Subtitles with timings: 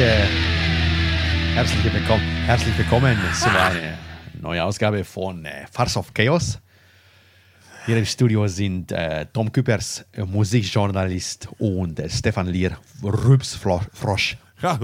[0.00, 3.98] herzliche, herzliche willkommen, herzlich willkommen zu einer
[4.40, 6.58] neuen Ausgabe von äh, Farce of Chaos.
[7.84, 14.38] Hier im Studio sind äh, Tom Küppers, äh, Musikjournalist, und äh, Stefan Lier, Rübsfrosch.
[14.62, 14.78] Ja,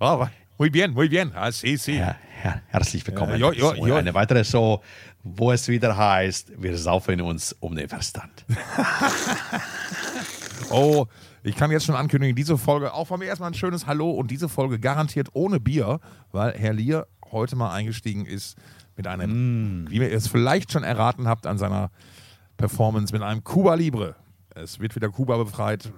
[0.00, 0.26] oh,
[0.56, 1.32] muy bien, muy bien.
[1.34, 1.98] Ah, sí, sí.
[1.98, 3.32] Ja, her herzlich willkommen.
[3.32, 3.94] Ja, jo, jo, jo.
[3.96, 4.82] Eine weitere Show,
[5.22, 8.46] wo es wieder heißt, wir saufen uns um den Verstand.
[10.70, 11.06] Oh,
[11.42, 14.30] ich kann jetzt schon ankündigen, diese Folge, auch von mir erstmal ein schönes Hallo und
[14.30, 18.56] diese Folge garantiert ohne Bier, weil Herr Lier heute mal eingestiegen ist
[18.96, 21.90] mit einem, wie ihr es vielleicht schon erraten habt, an seiner
[22.56, 24.14] Performance mit einem Cuba Libre.
[24.54, 25.90] Es wird wieder Kuba befreit.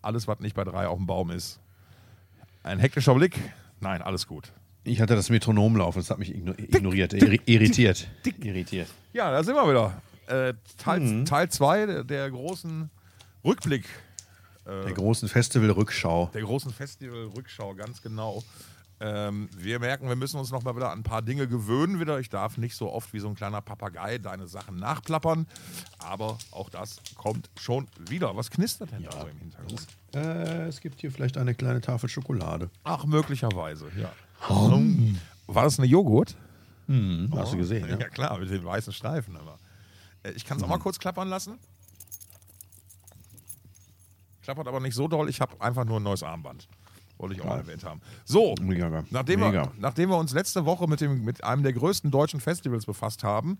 [0.00, 1.60] Alles, was nicht bei drei auf dem Baum ist.
[2.62, 3.38] Ein hektischer Blick.
[3.80, 4.52] Nein, alles gut.
[4.84, 8.06] Ich hatte das Metronom laufen, das hat mich igno ignoriert, irri irritiert.
[8.40, 8.88] Irritiert.
[9.12, 10.00] Ja, da sind wir wieder.
[10.28, 12.88] Äh, Teil 2 der, der großen
[13.44, 13.84] Rückblick
[14.66, 16.30] Der großen Festival-Rückschau.
[16.34, 18.42] der großen Festival-Rückschau, ganz genau.
[18.98, 22.18] Ähm, wir merken, wir müssen uns noch mal wieder an ein paar Dinge gewöhnen wieder.
[22.18, 25.46] Ich darf nicht so oft wie so ein kleiner Papagei deine Sachen nachplappern,
[25.98, 28.34] aber auch das kommt schon wieder.
[28.36, 29.86] Was knistert denn da so im Hintergrund?
[30.14, 32.70] Äh, es gibt hier vielleicht eine kleine Tafel Schokolade.
[32.84, 34.10] Ach, möglicherweise, ja.
[34.48, 36.34] Ähm, War das eine Joghurt?
[36.88, 38.08] Hast du gesehen, Ja, ja?
[38.08, 39.36] klar, mit den weißen Streifen.
[39.36, 39.58] Aber.
[40.22, 41.58] Äh, Ich kann es auch mal kurz klappern lassen.
[44.46, 46.68] Klappert aber nicht so doll, ich habe einfach nur ein neues Armband.
[47.18, 48.00] Wollte ich auch mal erwähnt haben.
[48.24, 49.02] So, Mega.
[49.10, 49.64] Nachdem Mega.
[49.64, 53.24] wir, nachdem wir uns letzte Woche mit, dem, mit einem der größten deutschen Festivals befasst
[53.24, 53.58] haben,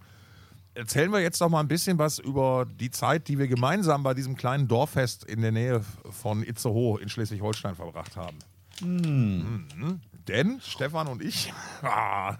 [0.75, 4.15] erzählen wir jetzt noch mal ein bisschen was über die Zeit, die wir gemeinsam bei
[4.15, 8.39] diesem kleinen Dorffest in der Nähe von Itzehoe in Schleswig-Holstein verbracht haben.
[8.81, 10.01] Mhm.
[10.29, 11.53] Denn Stefan und ich,
[11.83, 12.37] ah,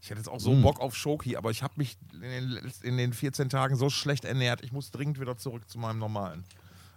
[0.00, 2.96] ich hätte jetzt auch so Bock auf Schoki, aber ich habe mich in den, in
[2.98, 6.44] den 14 Tagen so schlecht ernährt, ich muss dringend wieder zurück zu meinem normalen.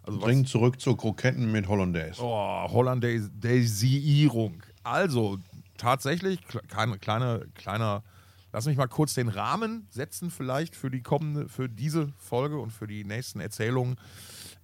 [0.06, 2.22] Also Dringend zurück zu Kroketten mit Hollandaise.
[2.22, 4.62] Oh, Hollandaisierung.
[4.84, 5.40] Also,
[5.78, 8.03] tatsächlich, kle- kleine, kleine, kleiner,
[8.52, 12.72] lass mich mal kurz den Rahmen setzen, vielleicht für die kommende, für diese Folge und
[12.72, 13.96] für die nächsten Erzählungen.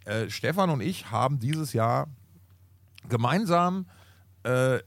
[0.06, 2.08] Äh, Stefan und ich haben dieses Jahr
[3.08, 3.86] gemeinsam
[4.44, 4.80] äh,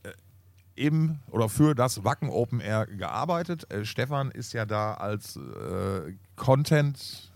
[0.75, 3.71] im oder für das Wacken Open Air gearbeitet.
[3.71, 7.32] Äh, Stefan ist ja da als äh, Content,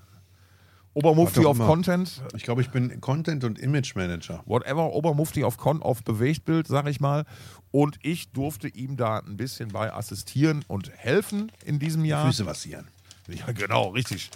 [0.96, 1.58] Obermufti of.
[1.58, 4.42] Content Ich glaube, ich bin Content- und Image-Manager.
[4.46, 7.26] whatever, Obermufti auf, Kon auf Bewegtbild, sag ich mal.
[7.70, 12.24] Und ich durfte ihm da ein bisschen bei assistieren und helfen in diesem Jahr.
[12.26, 12.88] Füße massieren.
[13.28, 14.30] Ja, genau, richtig.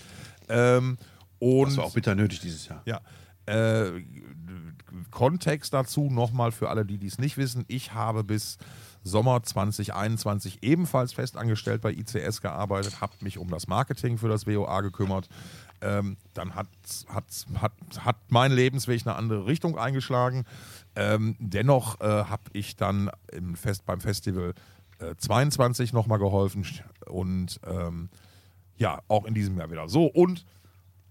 [0.50, 0.98] Ähm,
[1.38, 2.82] und Das war auch bitter nötig dieses Jahr.
[2.84, 3.00] ja,
[3.46, 4.04] äh,
[5.10, 7.64] Kontext dazu nochmal für alle, die dies nicht wissen.
[7.68, 8.58] Ich habe bis
[9.02, 14.82] Sommer 2021 ebenfalls festangestellt bei ICS gearbeitet, habe mich um das Marketing für das WOA
[14.82, 15.28] gekümmert.
[15.82, 16.68] Ähm, dann hat,
[17.08, 17.24] hat,
[17.60, 20.44] hat, hat mein Lebensweg eine andere Richtung eingeschlagen.
[20.94, 24.54] Ähm, dennoch äh, habe ich dann im Fest, beim Festival
[24.98, 26.66] äh, 22 nochmal geholfen
[27.06, 28.10] und ähm,
[28.76, 29.88] ja, auch in diesem Jahr wieder.
[29.88, 30.44] So, und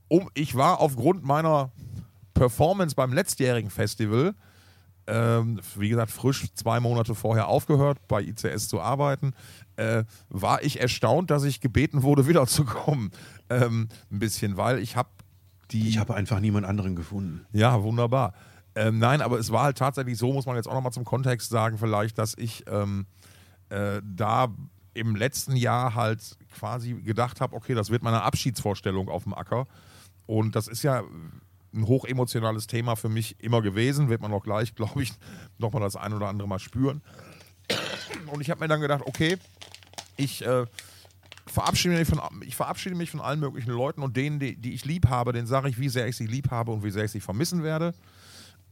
[0.08, 1.72] um, ich war aufgrund meiner
[2.34, 4.34] Performance beim letztjährigen Festival,
[5.08, 9.34] ähm, wie gesagt, frisch zwei Monate vorher aufgehört, bei ICS zu arbeiten,
[9.80, 13.12] äh, war ich erstaunt, dass ich gebeten wurde, wiederzukommen.
[13.50, 15.10] Ähm, ein bisschen, weil ich habe
[15.72, 15.88] die.
[15.88, 17.46] Ich habe einfach niemand anderen gefunden.
[17.52, 18.34] Ja, wunderbar.
[18.76, 21.50] Ähm, nein, aber es war halt tatsächlich so, muss man jetzt auch nochmal zum Kontext
[21.50, 23.08] sagen, vielleicht, dass ich ähm,
[23.70, 24.50] äh, da
[24.94, 29.66] im letzten Jahr halt quasi gedacht habe, okay, das wird meine Abschiedsvorstellung auf dem Acker.
[30.26, 31.04] Und das ist ja
[31.74, 35.14] ein hochemotionales Thema für mich immer gewesen, wird man auch gleich, glaube ich,
[35.58, 37.02] nochmal das ein oder andere Mal spüren.
[38.32, 39.38] Und ich habe mir dann gedacht, okay,
[40.20, 40.66] ich äh,
[41.48, 44.86] verabschiede mich von, ich verabschiede mich von allen möglichen Leuten und denen, die, die ich
[44.86, 47.12] lieb habe, denen sage ich, wie sehr ich sie lieb habe und wie sehr ich
[47.12, 47.94] sie vermissen werde.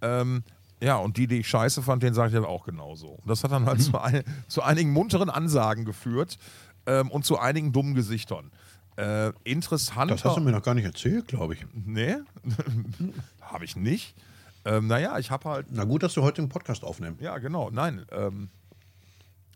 [0.01, 0.44] Ähm,
[0.80, 3.07] ja, und die, die ich scheiße fand, denen sage ich dann auch genauso.
[3.07, 6.38] Und das hat dann halt zu, ein, zu einigen munteren Ansagen geführt
[6.86, 8.51] ähm, und zu einigen dummen Gesichtern.
[8.95, 10.12] Äh, interessant.
[10.12, 11.66] Das hast du mir noch gar nicht erzählt, glaube ich.
[11.74, 12.18] Nee,
[13.42, 14.16] habe ich nicht.
[14.66, 17.22] Ähm, naja, ich habe halt Na gut, dass du heute den Podcast aufnimmst.
[17.22, 17.69] ja, genau.
[17.72, 18.06] Nein.
[18.12, 18.50] Ähm,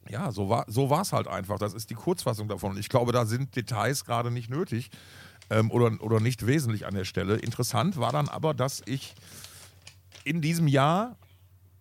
[0.09, 1.59] ja, so war so es halt einfach.
[1.59, 2.71] Das ist die Kurzfassung davon.
[2.71, 4.89] Und ich glaube, da sind Details gerade nicht nötig
[5.49, 7.37] ähm, oder, oder nicht wesentlich an der Stelle.
[7.37, 9.13] Interessant war dann aber, dass ich
[10.23, 11.17] in diesem Jahr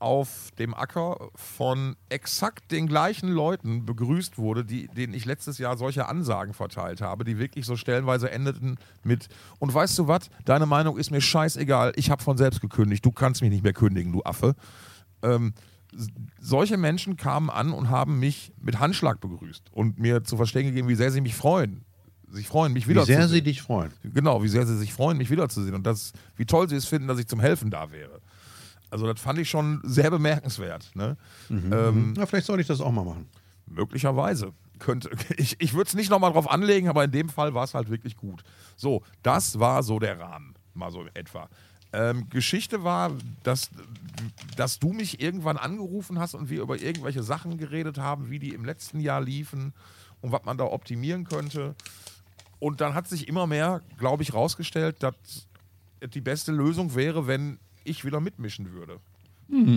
[0.00, 5.76] auf dem Acker von exakt den gleichen Leuten begrüßt wurde, die, denen ich letztes Jahr
[5.76, 9.28] solche Ansagen verteilt habe, die wirklich so stellenweise endeten mit
[9.58, 13.12] und weißt du was, deine Meinung ist mir scheißegal, ich habe von selbst gekündigt, du
[13.12, 14.54] kannst mich nicht mehr kündigen, du Affe.
[15.22, 15.52] Ähm,
[16.40, 20.88] solche Menschen kamen an und haben mich mit Handschlag begrüßt und mir zu verstehen gegeben,
[20.88, 21.84] wie sehr sie mich freuen.
[22.28, 23.18] Sich freuen, mich Wie wiederzusehen.
[23.20, 23.90] sehr sie dich freuen.
[24.04, 27.08] Genau, wie sehr sie sich freuen, mich wiederzusehen und das, wie toll sie es finden,
[27.08, 28.20] dass ich zum Helfen da wäre.
[28.88, 30.90] Also das fand ich schon sehr bemerkenswert.
[30.94, 31.16] Ne?
[31.48, 31.72] Mhm.
[31.72, 33.28] Ähm, Na, vielleicht sollte ich das auch mal machen.
[33.66, 34.52] möglicherweise.
[34.78, 37.74] Könnte, ich ich würde es nicht nochmal drauf anlegen, aber in dem Fall war es
[37.74, 38.42] halt wirklich gut.
[38.76, 41.48] So, das war so der Rahmen, mal so etwa.
[41.92, 43.70] Ähm, Geschichte war, dass,
[44.56, 48.54] dass du mich irgendwann angerufen hast und wir über irgendwelche Sachen geredet haben, wie die
[48.54, 49.72] im letzten Jahr liefen
[50.20, 51.74] und was man da optimieren könnte.
[52.60, 55.14] Und dann hat sich immer mehr, glaube ich, rausgestellt, dass
[56.14, 59.00] die beste Lösung wäre, wenn ich wieder mitmischen würde.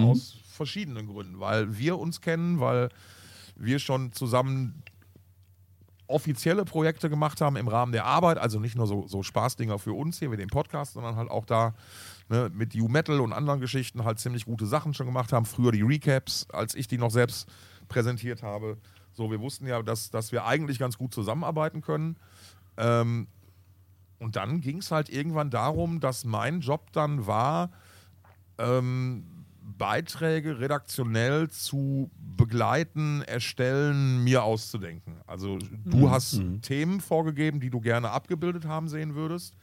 [0.03, 1.39] Aus verschiedenen Gründen.
[1.39, 2.89] Weil wir uns kennen, weil
[3.55, 4.83] wir schon zusammen
[6.07, 9.93] offizielle Projekte gemacht haben im Rahmen der Arbeit, also nicht nur so, so Spaßdinger für
[9.93, 11.73] uns hier wie den Podcast, sondern halt auch da
[12.29, 15.45] ne, mit U-Metal und anderen Geschichten halt ziemlich gute Sachen schon gemacht haben.
[15.45, 17.47] Früher die Recaps, als ich die noch selbst
[17.87, 18.77] präsentiert habe.
[19.13, 22.17] So, wir wussten ja, dass, dass wir eigentlich ganz gut zusammenarbeiten können.
[22.77, 23.27] Ähm,
[24.19, 27.71] und dann ging es halt irgendwann darum, dass mein Job dann war,
[28.57, 29.25] ähm,
[29.83, 35.17] Beiträge redaktionell zu begleiten, erstellen, mir auszudenken.
[35.27, 39.57] Also du hast Themen vorgegeben, die du gerne abgebildet haben sehen würdest.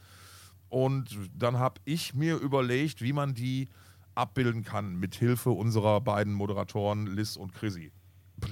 [0.69, 3.71] Und dann habe ich mir überlegt, wie man die
[4.15, 7.91] abbilden kann, mit Hilfe unserer beiden Moderatoren Liz und Chrissy.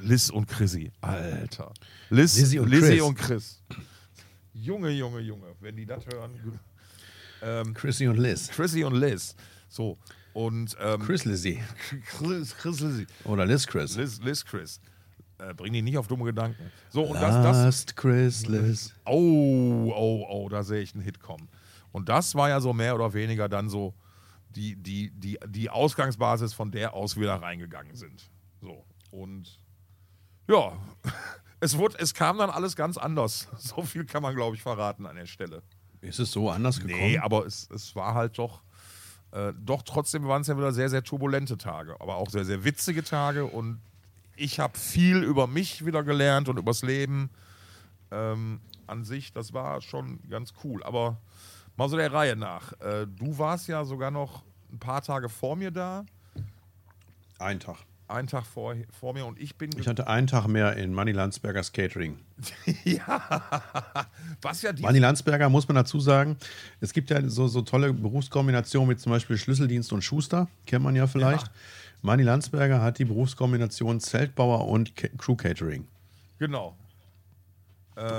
[0.01, 1.75] Liz und Chrissy, Alter.
[2.09, 3.03] Liz, Lizzie und Lizzie Chris.
[3.03, 3.63] und Chris.
[4.55, 6.61] Junge, Junge, Junge, wenn die das hören.
[7.43, 8.49] Ähm, Chrissy und Liz.
[8.49, 9.37] Chrissy und Liz.
[9.69, 9.99] So.
[10.39, 11.61] Und ähm, Chris Lizzie.
[12.17, 13.09] Chris, Chris Lizzie.
[13.25, 13.97] Oder Liz Chris.
[13.97, 14.81] Liz, Liz Chris.
[15.39, 16.71] Äh, bring die nicht auf dumme Gedanken.
[16.91, 17.57] So, und das, das.
[17.57, 18.95] Last Chris Liz.
[19.05, 21.49] Oh, oh, oh, da sehe ich einen Hit kommen.
[21.91, 23.95] Und das war ja so mehr oder weniger dann so
[24.51, 28.31] die, die, die, die Ausgangsbasis, von der aus wir da reingegangen sind.
[28.61, 28.85] So.
[29.11, 29.59] Und
[30.47, 30.71] ja,
[31.59, 33.49] es, wurde, es kam dann alles ganz anders.
[33.59, 35.65] So viel kann man, glaube ich, verraten an der Stelle.
[36.01, 37.01] Ist es so anders gekommen?
[37.01, 38.63] Nee, aber es, es war halt doch,
[39.33, 42.65] äh, doch trotzdem waren es ja wieder sehr, sehr turbulente Tage, aber auch sehr, sehr
[42.65, 43.81] witzige Tage und
[44.37, 47.31] ich habe viel über mich wieder gelernt und übers Leben
[48.11, 49.33] ähm, an sich.
[49.33, 51.19] Das war schon ganz cool, aber
[51.77, 52.73] mal so der Reihe nach.
[52.81, 56.05] Äh, du warst ja sogar noch ein paar Tage vor mir da,
[57.39, 57.77] Ein Tag.
[58.09, 59.71] Einen Tag vor, vor mir und ich bin.
[59.79, 62.19] Ich hatte einen Tag mehr in Manny Landsbergers Catering.
[64.43, 66.37] was ja die Manny Landsberger muss man dazu sagen,
[66.81, 70.97] es gibt ja so, so tolle Berufskombinationen mit zum Beispiel Schlüsseldienst und Schuster, kennt man
[70.97, 71.47] ja vielleicht.
[71.47, 71.53] Ja.
[72.03, 75.87] Manny Landsberger hat die Berufskombination Zeltbauer und Ca- Crew Catering.
[76.39, 76.77] Genau.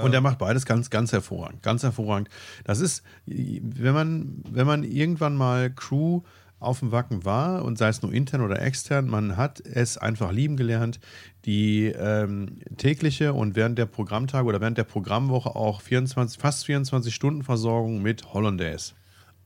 [0.03, 1.63] Und er macht beides ganz, ganz hervorragend.
[1.63, 2.27] Ganz hervorragend.
[2.65, 6.21] Das ist, wenn man, wenn man irgendwann mal Crew
[6.59, 10.31] auf dem Wacken war und sei es nur intern oder extern, man hat es einfach
[10.31, 10.99] lieben gelernt,
[11.45, 17.15] die ähm, tägliche und während der Programmtage oder während der Programmwoche auch 24, fast 24
[17.15, 18.93] Stunden Versorgung mit Hollandaise.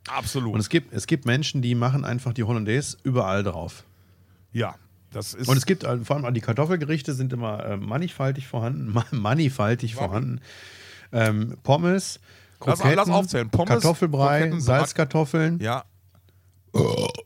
[0.08, 0.54] Absolut.
[0.56, 3.84] Und es gibt, es gibt Menschen, die machen einfach die Hollandaise überall drauf.
[4.52, 4.76] ja,
[5.12, 5.48] das ist.
[5.48, 9.94] Und es gibt äh, vor allem die Kartoffelgerichte sind immer äh, mannigfaltig vorhanden, ma- mannigfaltig
[9.94, 10.42] vorhanden.
[11.12, 12.20] Ähm, Pommes,
[12.66, 13.50] Lass- Kroketten, lass aufzählen.
[13.52, 15.84] Pommes, Kartoffelbrei, Kroketten, Salzkartoffeln, ja,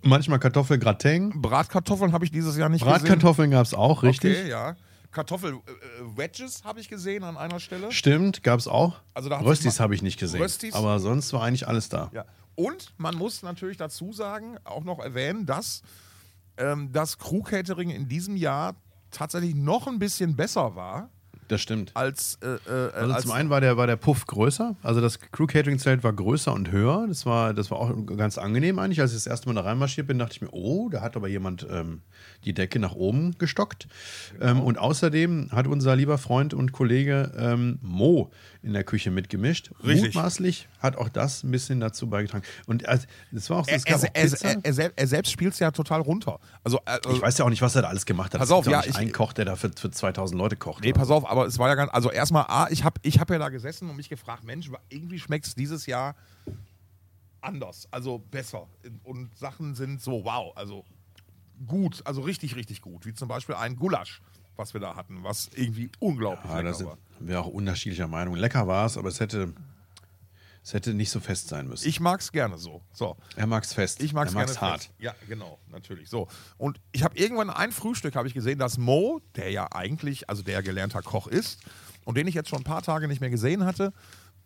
[0.02, 1.42] manchmal Kartoffelgratin.
[1.42, 3.00] Bratkartoffeln habe ich dieses Jahr nicht gesehen.
[3.00, 4.38] Bratkartoffeln gab es auch, richtig.
[4.38, 4.76] Okay, ja.
[5.12, 7.92] Kartoffel-Wedges habe ich gesehen an einer Stelle.
[7.92, 9.02] Stimmt, gab es auch.
[9.14, 10.42] Also Röstis habe ich nicht gesehen.
[10.42, 10.74] Röstis?
[10.74, 12.12] Aber sonst war eigentlich alles da.
[12.14, 12.26] Ja.
[12.56, 15.82] Und man muss natürlich dazu sagen, auch noch erwähnen, dass
[16.58, 18.76] ähm, das Crew-Catering in diesem Jahr
[19.12, 21.10] tatsächlich noch ein bisschen besser war
[21.48, 21.92] Das stimmt.
[21.94, 22.40] als.
[22.42, 26.04] Äh, äh, Also als zum einen war der, war der Puff größer, also das Crew-Catering-Zelt
[26.04, 27.06] war größer und höher.
[27.08, 29.02] Das war, das war auch ganz angenehm eigentlich.
[29.02, 31.28] Als ich das erste Mal da reinmarschiert bin, dachte ich mir, oh, da hat aber
[31.28, 32.02] jemand ähm,
[32.46, 33.88] die Decke nach oben gestockt.
[34.42, 38.32] Ähm, und außerdem hat unser lieber Freund und Kollege ähm, Mo
[38.68, 39.72] in der Küche mitgemischt.
[39.84, 40.14] Richtig.
[40.14, 42.44] Mutmaßlich hat auch das ein bisschen dazu beigetragen.
[42.68, 42.84] Und
[43.32, 45.72] das war auch er, es er, auch er, er, er, sel- selbst spielt es ja
[45.72, 46.40] total runter.
[46.64, 48.40] Also, äh, ich weiß ja auch nicht, was er da alles gemacht hat.
[48.40, 50.84] Pass Es auf, ja, nicht ich- einen Koch, der da für, für 2000 Leute kocht.
[50.84, 51.92] Nee, pass auf, aber es war ja ganz.
[51.94, 55.18] Also, erstmal, A, ich habe ich hab ja da gesessen und mich gefragt, Mensch, irgendwie
[55.20, 56.16] schmeckt es dieses Jahr
[57.42, 58.68] anders, also besser.
[59.04, 60.84] Und Sachen sind so, wow, also
[61.66, 63.06] gut, also richtig, richtig gut.
[63.06, 64.22] Wie zum Beispiel ein Gulasch,
[64.58, 66.98] was wir da hatten, was irgendwie unglaublich Ja, da lecker sind war.
[67.20, 68.36] wir auch unterschiedlicher Meinung.
[68.36, 69.54] Lecker war es, aber es hätte,
[70.64, 71.88] es hätte nicht so fest sein müssen.
[71.88, 72.82] Ich mag es gerne so.
[72.94, 73.16] So.
[73.36, 74.02] er mag es fest.
[74.04, 74.84] Ich mag es er gerne hart.
[74.84, 74.94] fest.
[75.00, 76.10] Ja, genau, natürlich.
[76.10, 76.28] So.
[76.58, 80.44] Und ich habe irgendwann ein Frühstück habe ich gesehen, dass Mo, der ja eigentlich, also
[80.44, 81.60] der gelernter Koch ist
[82.06, 83.94] und den ich jetzt schon ein paar Tage nicht mehr gesehen hatte,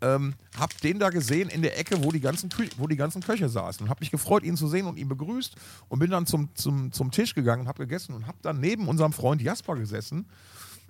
[0.01, 3.49] ähm, hab den da gesehen in der Ecke, wo die ganzen, wo die ganzen Köche
[3.49, 5.55] saßen und habe mich gefreut, ihn zu sehen und ihn begrüßt
[5.89, 8.87] und bin dann zum, zum, zum Tisch gegangen und habe gegessen und habe dann neben
[8.87, 10.25] unserem Freund Jasper gesessen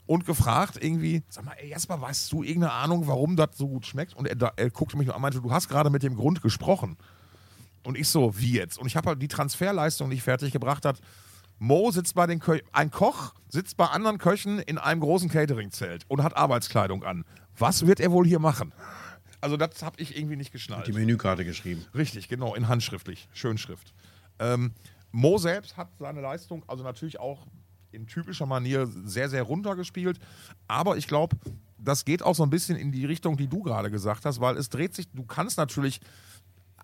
[0.06, 3.86] und gefragt irgendwie, sag mal, ey Jasper, weißt du irgendeine Ahnung, warum das so gut
[3.86, 4.16] schmeckt?
[4.16, 6.16] Und er, da, er guckte mich nur an und meinte, du hast gerade mit dem
[6.16, 6.98] Grund gesprochen.
[7.84, 8.78] Und ich so, wie jetzt?
[8.78, 11.00] Und ich habe halt die Transferleistung nicht fertig gebracht hat.
[11.60, 16.06] Mo sitzt bei den Kö ein Koch sitzt bei anderen Köchen in einem großen Cateringzelt
[16.08, 17.26] und hat Arbeitskleidung an.
[17.62, 18.74] Was wird er wohl hier machen?
[19.40, 20.88] Also das habe ich irgendwie nicht geschnallt.
[20.88, 21.86] Die Menükarte geschrieben.
[21.94, 23.94] Richtig, genau, in handschriftlich, Schönschrift.
[24.40, 24.72] Ähm,
[25.12, 27.46] Mo selbst hat seine Leistung, also natürlich auch
[27.92, 30.20] in typischer Manier sehr, sehr runtergespielt.
[30.68, 31.38] Aber ich glaube,
[31.78, 34.58] das geht auch so ein bisschen in die Richtung, die du gerade gesagt hast, weil
[34.58, 36.00] es dreht sich, du kannst natürlich,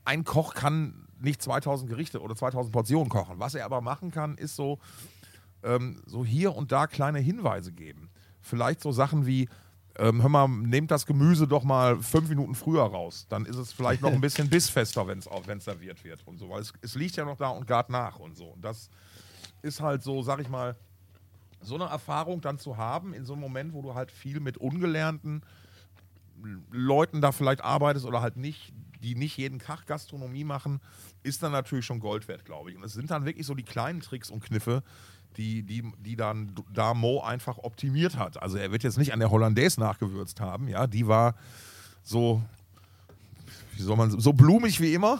[0.05, 3.39] ein Koch kann nicht 2000 Gerichte oder 2000 Portionen kochen.
[3.39, 4.77] Was er aber machen kann, ist so,
[5.63, 8.09] ähm, so hier und da kleine Hinweise geben.
[8.41, 9.49] Vielleicht so Sachen wie,
[9.99, 13.25] ähm, hör mal, nehmt das Gemüse doch mal fünf Minuten früher raus.
[13.29, 16.49] Dann ist es vielleicht noch ein bisschen bissfester, wenn es serviert wird und so.
[16.49, 18.45] Weil es, es liegt ja noch da und gart nach und so.
[18.45, 18.89] Und das
[19.61, 20.75] ist halt so, sag ich mal,
[21.61, 24.57] so eine Erfahrung dann zu haben, in so einem Moment, wo du halt viel mit
[24.57, 25.41] ungelernten
[26.71, 30.79] Leuten da vielleicht arbeitest oder halt nicht, die nicht jeden Tag Gastronomie machen,
[31.23, 32.77] ist dann natürlich schon Gold wert, glaube ich.
[32.77, 34.83] Und es sind dann wirklich so die kleinen Tricks und Kniffe,
[35.37, 38.41] die, die, die dann da Mo einfach optimiert hat.
[38.41, 41.35] Also er wird jetzt nicht an der Hollandaise nachgewürzt haben, ja, die war
[42.03, 42.41] so,
[43.75, 45.19] wie soll man, so blumig wie immer.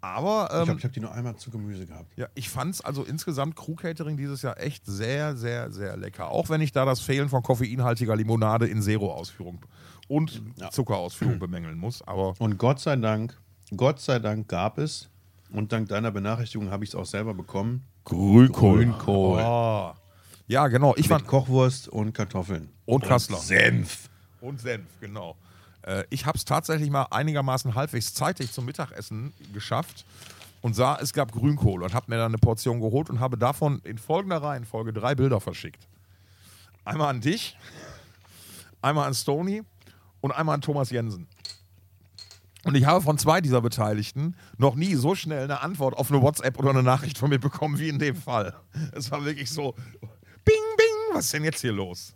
[0.00, 2.16] Aber ähm, ich glaube, ich habe die nur einmal zu Gemüse gehabt.
[2.16, 6.30] Ja, ich fand es also insgesamt Crew Catering dieses Jahr echt sehr, sehr, sehr lecker.
[6.30, 9.60] Auch wenn ich da das Fehlen von koffeinhaltiger Limonade in Zero-Ausführung
[10.06, 10.70] und ja.
[10.70, 12.02] Zuckerausführung bemängeln muss.
[12.02, 13.36] Aber und Gott sei Dank,
[13.76, 15.10] Gott sei Dank gab es,
[15.50, 17.84] und dank deiner Benachrichtigung habe ich es auch selber bekommen.
[18.08, 18.84] Grünkohl.
[18.84, 19.42] Grünkohl.
[19.44, 19.92] Oh.
[20.46, 20.94] Ja, genau.
[20.96, 22.70] Ich Mit Kochwurst und Kartoffeln.
[22.86, 23.36] Und Kassler.
[23.36, 24.08] Senf.
[24.40, 25.36] Und Senf, genau.
[25.82, 30.06] Äh, ich habe es tatsächlich mal einigermaßen halbwegs zeitig zum Mittagessen geschafft
[30.62, 33.80] und sah, es gab Grünkohl und habe mir dann eine Portion geholt und habe davon
[33.84, 35.86] in folgender Reihenfolge drei Bilder verschickt.
[36.86, 37.58] Einmal an dich,
[38.80, 39.62] einmal an Stony
[40.22, 41.28] und einmal an Thomas Jensen.
[42.64, 46.20] Und ich habe von zwei dieser Beteiligten noch nie so schnell eine Antwort auf eine
[46.20, 48.54] WhatsApp oder eine Nachricht von mir bekommen wie in dem Fall.
[48.92, 49.74] Es war wirklich so,
[50.44, 52.14] bing, bing, was ist denn jetzt hier los?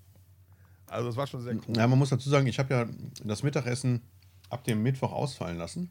[0.87, 1.77] Also das war schon sehr cool.
[1.77, 2.87] Ja, man muss dazu sagen, ich habe ja
[3.25, 4.03] das Mittagessen
[4.51, 5.91] ab dem Mittwoch ausfallen lassen,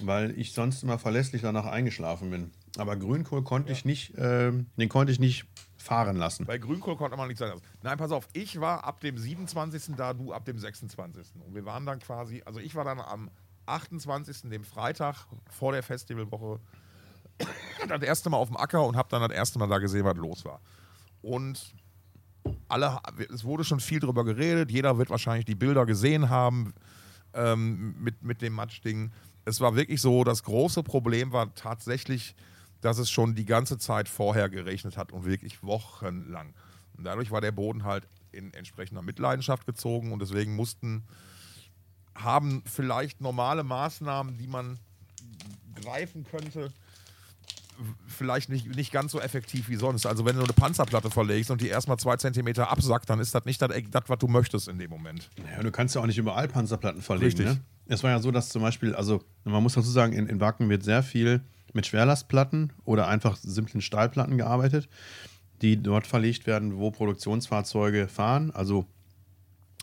[0.00, 2.52] weil ich sonst immer verlässlich danach eingeschlafen bin.
[2.78, 3.76] Aber Grünkohl konnte ja.
[3.76, 6.46] ich nicht, äh, den konnte ich nicht fahren lassen.
[6.46, 7.62] Bei Grünkohl konnte man nicht sein lassen.
[7.82, 9.94] Nein, pass auf, ich war ab dem 27.
[9.96, 11.34] da, du ab dem 26.
[11.46, 13.30] Und wir waren dann quasi, also ich war dann am
[13.66, 14.50] 28.
[14.50, 16.60] dem Freitag vor der Festivalwoche
[17.88, 20.16] das erste Mal auf dem Acker und habe dann das erste Mal da gesehen, was
[20.16, 20.60] los war.
[21.22, 21.74] Und
[22.68, 22.98] alle,
[23.32, 26.74] es wurde schon viel darüber geredet, jeder wird wahrscheinlich die Bilder gesehen haben
[27.32, 29.12] ähm, mit, mit dem Matschding.
[29.44, 32.34] Es war wirklich so, das große Problem war tatsächlich,
[32.80, 36.54] dass es schon die ganze Zeit vorher geregnet hat und wirklich wochenlang.
[36.96, 41.04] Und dadurch war der Boden halt in entsprechender Mitleidenschaft gezogen und deswegen mussten,
[42.14, 44.78] haben vielleicht normale Maßnahmen, die man
[45.82, 46.72] greifen könnte,
[48.06, 50.06] vielleicht nicht, nicht ganz so effektiv wie sonst.
[50.06, 53.44] Also wenn du eine Panzerplatte verlegst und die erstmal zwei Zentimeter absackt, dann ist das
[53.44, 53.70] nicht das,
[54.06, 55.28] was du möchtest in dem Moment.
[55.50, 57.26] Ja, du kannst ja auch nicht überall Panzerplatten verlegen.
[57.26, 57.46] Richtig.
[57.46, 57.60] Ne?
[57.86, 60.68] Es war ja so, dass zum Beispiel, also man muss dazu sagen, in, in Wacken
[60.68, 61.42] wird sehr viel
[61.72, 64.88] mit Schwerlastplatten oder einfach simplen Stahlplatten gearbeitet,
[65.60, 68.52] die dort verlegt werden, wo Produktionsfahrzeuge fahren.
[68.52, 68.86] Also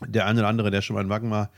[0.06, 1.50] der eine oder andere, der schon mal in Wacken war,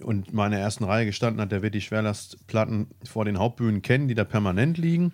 [0.00, 3.82] und mal in der ersten Reihe gestanden hat, der wird die Schwerlastplatten vor den Hauptbühnen
[3.82, 5.12] kennen, die da permanent liegen.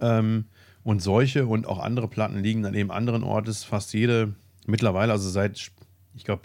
[0.00, 0.46] Ähm,
[0.82, 3.64] und solche und auch andere Platten liegen dann eben anderen Ortes.
[3.64, 4.34] Fast jede
[4.66, 5.70] mittlerweile, also seit,
[6.14, 6.42] ich glaube,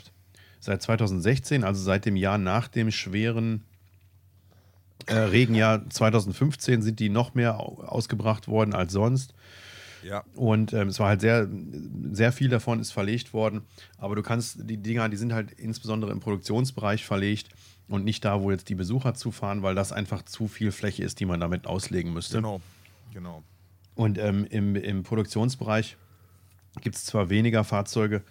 [0.59, 3.65] seit 2016, also seit dem Jahr nach dem schweren
[5.07, 9.33] äh, Regenjahr 2015, sind die noch mehr ausgebracht worden als sonst.
[10.03, 10.23] Ja.
[10.35, 11.47] Und ähm, es war halt sehr,
[12.11, 13.61] sehr viel davon ist verlegt worden.
[13.97, 17.49] Aber du kannst, die Dinger, die sind halt insbesondere im Produktionsbereich verlegt
[17.87, 21.19] und nicht da, wo jetzt die Besucher zufahren, weil das einfach zu viel Fläche ist,
[21.19, 22.37] die man damit auslegen müsste.
[22.37, 22.61] Genau.
[23.13, 23.43] Genau.
[23.95, 25.97] Und ähm, im, im Produktionsbereich
[26.81, 28.21] gibt es zwar weniger Fahrzeuge,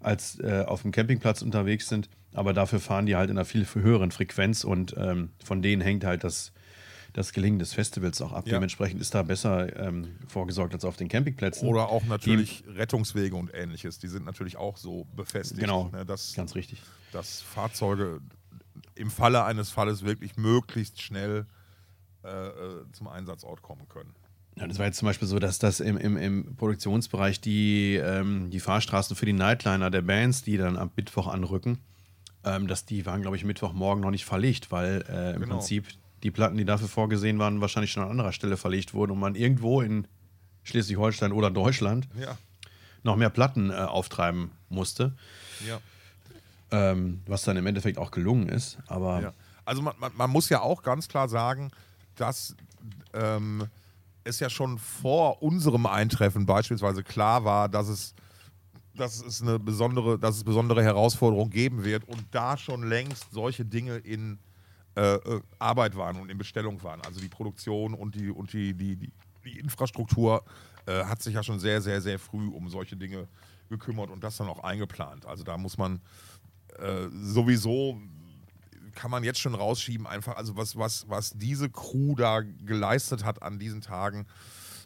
[0.00, 3.66] als äh, auf dem Campingplatz unterwegs sind, aber dafür fahren die halt in einer viel
[3.72, 6.52] höheren Frequenz und ähm, von denen hängt halt das,
[7.16, 8.46] das Gelingen des Festivals auch ab.
[8.46, 8.54] Ja.
[8.54, 11.66] Dementsprechend ist da besser ähm, vorgesorgt als auf den Campingplätzen.
[11.66, 15.60] Oder auch natürlich die, Rettungswege und ähnliches, die sind natürlich auch so befestigt.
[15.60, 16.82] Genau, ne, dass, ganz richtig.
[17.12, 18.20] Dass Fahrzeuge
[18.94, 21.46] im Falle eines Falles wirklich möglichst schnell
[22.22, 24.12] äh, äh, zum Einsatzort kommen können.
[24.56, 28.50] Ja, das war jetzt zum Beispiel so, dass das im, im, im Produktionsbereich die, ähm,
[28.50, 31.78] die Fahrstraßen für die Nightliner der Bands, die dann am Mittwoch anrücken,
[32.44, 35.56] ähm, dass die waren, glaube ich, Mittwochmorgen noch nicht verlegt, weil äh, im genau.
[35.56, 35.86] Prinzip
[36.22, 39.34] die Platten, die dafür vorgesehen waren, wahrscheinlich schon an anderer Stelle verlegt wurden und man
[39.34, 40.06] irgendwo in
[40.64, 42.36] Schleswig-Holstein oder Deutschland ja.
[43.02, 45.14] noch mehr Platten äh, auftreiben musste.
[45.66, 45.80] Ja.
[46.72, 48.78] Ähm, was dann im Endeffekt auch gelungen ist.
[48.88, 49.32] Aber ja.
[49.64, 51.70] Also man, man, man, muss ja auch ganz klar sagen,
[52.16, 52.56] dass
[53.12, 53.66] ähm,
[54.24, 58.14] es ja schon vor unserem Eintreffen beispielsweise klar war, dass es,
[58.94, 63.64] dass es eine besondere, dass es besondere Herausforderungen geben wird und da schon längst solche
[63.64, 64.38] Dinge in
[64.96, 67.00] äh, äh, Arbeit waren und in Bestellung waren.
[67.02, 69.12] Also die Produktion und die, und die, die, die,
[69.44, 70.42] die Infrastruktur
[70.86, 73.28] äh, hat sich ja schon sehr, sehr, sehr früh um solche Dinge
[73.68, 75.26] gekümmert und das dann auch eingeplant.
[75.26, 76.00] Also da muss man
[76.78, 78.00] äh, sowieso
[78.94, 83.42] kann man jetzt schon rausschieben, einfach, also was, was, was diese Crew da geleistet hat
[83.42, 84.26] an diesen Tagen,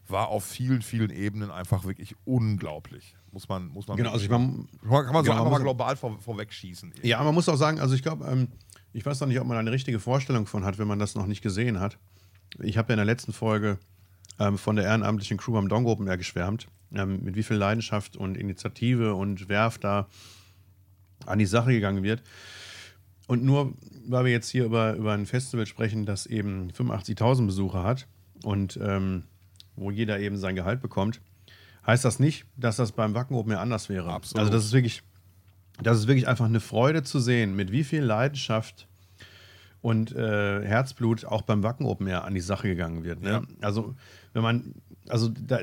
[0.08, 3.14] war auf vielen, vielen Ebenen einfach wirklich unglaublich.
[3.30, 5.96] Muss man, muss man, genau, also ich mein, kann man so genau, einfach mal global
[5.96, 6.94] vor, vorwegschießen.
[7.02, 8.48] Ja, man muss auch sagen, also ich glaube, ähm,
[8.92, 11.26] ich weiß noch nicht, ob man eine richtige Vorstellung von hat, wenn man das noch
[11.26, 11.98] nicht gesehen hat.
[12.60, 13.78] Ich habe ja in der letzten Folge
[14.38, 18.16] ähm, von der ehrenamtlichen Crew am Dong Open Air geschwärmt, ähm, mit wie viel Leidenschaft
[18.16, 20.08] und Initiative und Werf da
[21.26, 22.22] an die Sache gegangen wird.
[23.26, 23.74] Und nur,
[24.08, 28.08] weil wir jetzt hier über, über ein Festival sprechen, das eben 85.000 Besucher hat
[28.42, 29.24] und ähm,
[29.76, 31.20] wo jeder eben sein Gehalt bekommt,
[31.86, 34.10] heißt das nicht, dass das beim Wacken Open Air anders wäre.
[34.10, 34.40] Absolut.
[34.40, 35.02] Also das ist wirklich,
[35.82, 38.86] das ist wirklich einfach eine Freude zu sehen, mit wie viel Leidenschaft
[39.82, 43.22] und äh, Herzblut auch beim Wacken Open Air an die Sache gegangen wird.
[43.22, 43.30] Ne?
[43.30, 43.42] Ja.
[43.60, 43.94] Also
[44.32, 44.74] wenn man,
[45.08, 45.60] also da,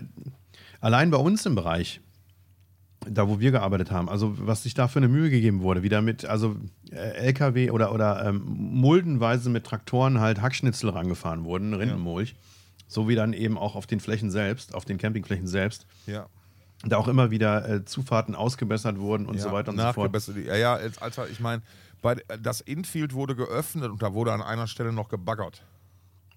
[0.82, 2.02] allein bei uns im Bereich,
[3.10, 6.02] da wo wir gearbeitet haben, also was sich da für eine Mühe gegeben wurde, wieder
[6.02, 6.56] mit, also
[6.92, 12.36] äh, LKW oder, oder ähm, muldenweise mit Traktoren halt Hackschnitzel rangefahren wurden, Rindenmulch,
[12.88, 16.28] so wie dann eben auch auf den Flächen selbst, auf den Campingflächen selbst, Ja.
[16.84, 20.12] Da auch immer wieder äh, Zufahrten ausgebessert wurden und so weiter und so fort.
[20.46, 21.62] Ja, ja, Alter, ich meine,
[22.02, 25.64] bei- das Infield wurde geöffnet und da wurde an einer Stelle noch gebaggert.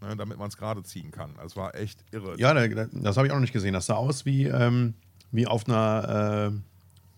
[0.02, 1.32] Ne, damit man es gerade ziehen kann.
[1.42, 2.34] Das war echt irre.
[2.38, 3.74] Ja, da, da- das habe ich auch noch nicht gesehen.
[3.74, 4.94] Das sah aus wie, ähm,
[5.30, 6.58] wie, auf einer, äh,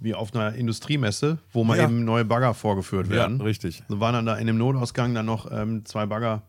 [0.01, 1.85] wie auf einer Industriemesse, wo mal Ja.
[1.85, 3.41] eben neue Bagger vorgeführt Ja, werden.
[3.41, 3.85] richtig.
[3.89, 6.43] So waren dann da in dem Notausgang dann noch ähm, zwei Bagger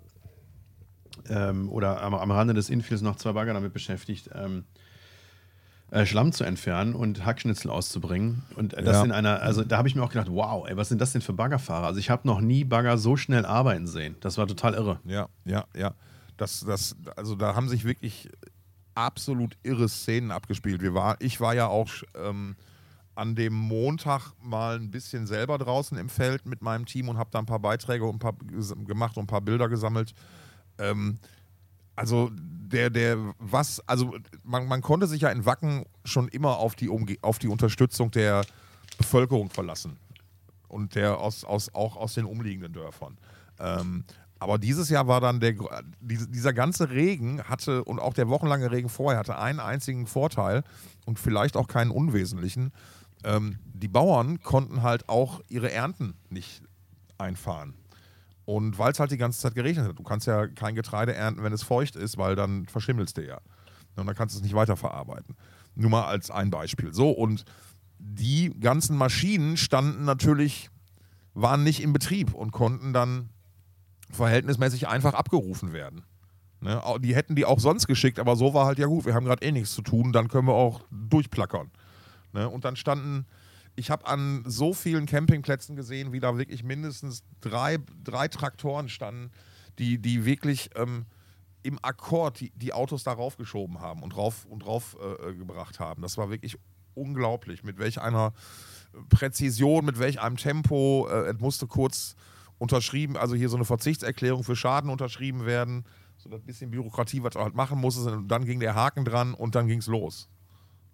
[1.29, 4.63] ähm, oder am, am Rande des Infields noch zwei Bagger damit beschäftigt, ähm,
[5.93, 8.41] äh, Schlamm zu entfernen und Hackschnitzel auszubringen.
[8.56, 9.03] Und das Ja.
[9.03, 11.21] in einer, also da habe ich mir auch gedacht, wow, ey, was sind das denn
[11.21, 11.86] für Baggerfahrer?
[11.86, 14.15] Also ich habe noch nie Bagger so schnell arbeiten sehen.
[14.19, 14.99] Das war total irre.
[15.06, 15.93] Ja, ja, ja.
[16.38, 18.27] Das, das, also da haben sich wirklich
[18.95, 20.82] absolut irre Szenen abgespielt.
[20.82, 22.56] Wir war, ich war ja auch ähm,
[23.13, 27.29] an dem Montag mal ein bisschen selber draußen im Feld mit meinem Team und habe
[27.32, 28.34] da ein paar Beiträge und ein paar
[28.88, 30.13] gemacht und ein paar Bilder gesammelt.
[30.79, 31.19] Ähm,
[31.95, 36.75] also der, der, was, also man, man konnte sich ja in Wacken schon immer auf
[36.75, 38.45] die, Umge auf die Unterstützung der
[38.97, 39.97] Bevölkerung verlassen
[40.67, 43.17] und der aus, aus, auch aus den umliegenden Dörfern.
[43.60, 44.06] Ähm,
[44.39, 45.56] aber dieses Jahr war dann der,
[46.01, 50.63] dieser ganze Regen hatte und auch der wochenlange Regen vorher hatte einen einzigen Vorteil
[51.06, 52.73] und vielleicht auch keinen unwesentlichen.
[53.23, 56.62] Ähm, die Bauern konnten halt auch ihre Ernten nicht
[57.17, 57.75] einfahren.
[58.45, 61.43] Und weil es halt die ganze Zeit geregnet hat, du kannst ja kein Getreide ernten,
[61.43, 63.39] wenn es feucht ist, weil dann verschimmelst du ja.
[63.95, 65.36] Und dann kannst du es nicht weiterverarbeiten.
[65.75, 66.93] Nur mal als ein Beispiel.
[66.93, 67.45] So, und
[67.99, 70.69] die ganzen Maschinen standen natürlich,
[71.34, 73.29] waren nicht in Betrieb und konnten dann
[74.12, 76.03] verhältnismäßig einfach abgerufen werden.
[76.60, 76.82] Ne?
[76.99, 79.45] Die hätten die auch sonst geschickt, aber so war halt ja gut, wir haben gerade
[79.45, 81.71] eh nichts zu tun, dann können wir auch durchplackern.
[82.34, 82.49] Ne?
[82.49, 83.25] Und dann standen,
[83.75, 89.31] ich habe an so vielen Campingplätzen gesehen, wie da wirklich mindestens drei, drei Traktoren standen,
[89.79, 91.05] die, die wirklich ähm,
[91.63, 95.79] im Akkord die, die Autos darauf geschoben haben und drauf, und drauf äh, äh, gebracht
[95.79, 96.01] haben.
[96.01, 96.57] Das war wirklich
[96.93, 98.33] unglaublich, mit welch einer
[99.09, 101.07] Präzision, mit welch einem Tempo.
[101.09, 102.15] Äh, es musste kurz
[102.59, 105.86] unterschrieben, also hier so eine Verzichtserklärung für Schaden unterschrieben werden.
[106.17, 108.07] So das bisschen Bürokratie, was du halt machen musstest.
[108.07, 110.29] Und dann ging der Haken dran und dann ging es los.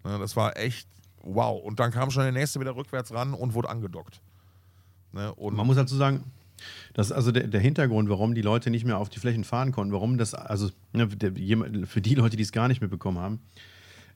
[0.02, 0.88] Ne, das war echt
[1.22, 1.62] wow.
[1.62, 4.20] Und dann kam schon der nächste wieder rückwärts ran und wurde angedockt.
[5.12, 6.24] Ne, und Man muss dazu sagen,
[6.94, 9.72] das ist also der, der Hintergrund, warum die Leute nicht mehr auf die Flächen fahren
[9.72, 11.08] konnten, warum das, also ne,
[11.86, 13.40] für die Leute, die es gar nicht mitbekommen haben,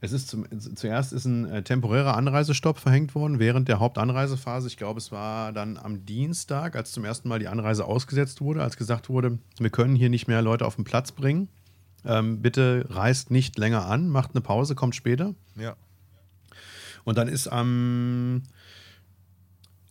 [0.05, 0.45] es ist zum,
[0.77, 4.69] zuerst ist ein äh, temporärer Anreisestopp verhängt worden während der Hauptanreisephase.
[4.69, 8.63] Ich glaube, es war dann am Dienstag, als zum ersten Mal die Anreise ausgesetzt wurde,
[8.63, 11.49] als gesagt wurde, wir können hier nicht mehr Leute auf den Platz bringen.
[12.05, 15.35] Ähm, bitte reist nicht länger an, macht eine Pause, kommt später.
[15.57, 15.75] ja.
[17.05, 18.43] Und dann ist am,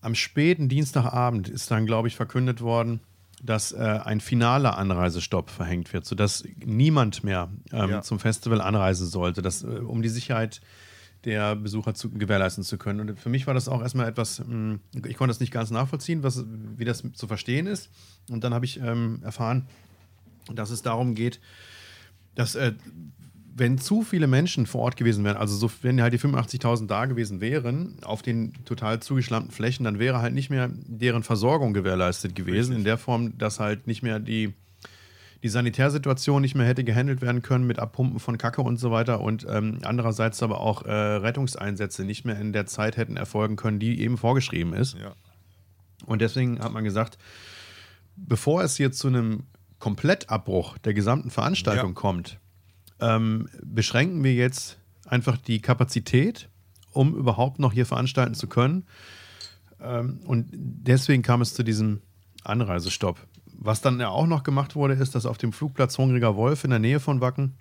[0.02, 3.00] am späten Dienstagabend ist dann, glaube ich, verkündet worden,
[3.42, 8.02] dass äh, ein finaler Anreisestopp verhängt wird, sodass niemand mehr ähm, Ja.
[8.02, 10.62] zum Festival anreisen sollte, dass, äh, um die Sicherheit
[11.26, 13.00] der Besucher zu, gewährleisten zu können.
[13.02, 16.22] Und für mich war das auch erstmal etwas, mh, ich konnte das nicht ganz nachvollziehen,
[16.24, 16.44] was,
[16.78, 17.90] wie das zu verstehen ist.
[18.30, 19.68] Und dann habe ich ähm, erfahren,
[20.54, 21.40] dass es darum geht,
[22.36, 22.74] dass äh,
[23.56, 27.06] wenn zu viele Menschen vor Ort gewesen wären, also so, wenn halt die 85.000 da
[27.06, 32.36] gewesen wären, auf den total zugeschlammten Flächen, dann wäre halt nicht mehr deren Versorgung gewährleistet
[32.36, 34.54] gewesen, in der Form, dass halt nicht mehr die,
[35.44, 39.22] die Sanitärsituation nicht mehr hätte gehandelt werden können mit Abpumpen von Kacke und so weiter
[39.22, 43.78] und ähm, andererseits aber auch äh, Rettungseinsätze nicht mehr in der Zeit hätten erfolgen können,
[43.80, 44.98] die eben vorgeschrieben ist.
[44.98, 45.14] Ja.
[46.06, 47.18] Und deswegen hat man gesagt,
[48.16, 49.44] bevor es hier zu einem
[49.80, 51.94] Komplettabbruch der gesamten Veranstaltung Ja.
[51.94, 52.40] kommt,
[53.04, 56.50] ähm, beschränken wir jetzt einfach die Kapazität,
[56.92, 58.86] um überhaupt noch hier veranstalten zu können.
[59.82, 62.02] Ähm, und deswegen kam es zu diesem
[62.44, 63.20] Anreisestopp.
[63.46, 66.70] Was dann ja auch noch gemacht wurde, ist, dass auf dem Flugplatz Hungriger Wolf in
[66.70, 67.58] der Nähe von Wacken,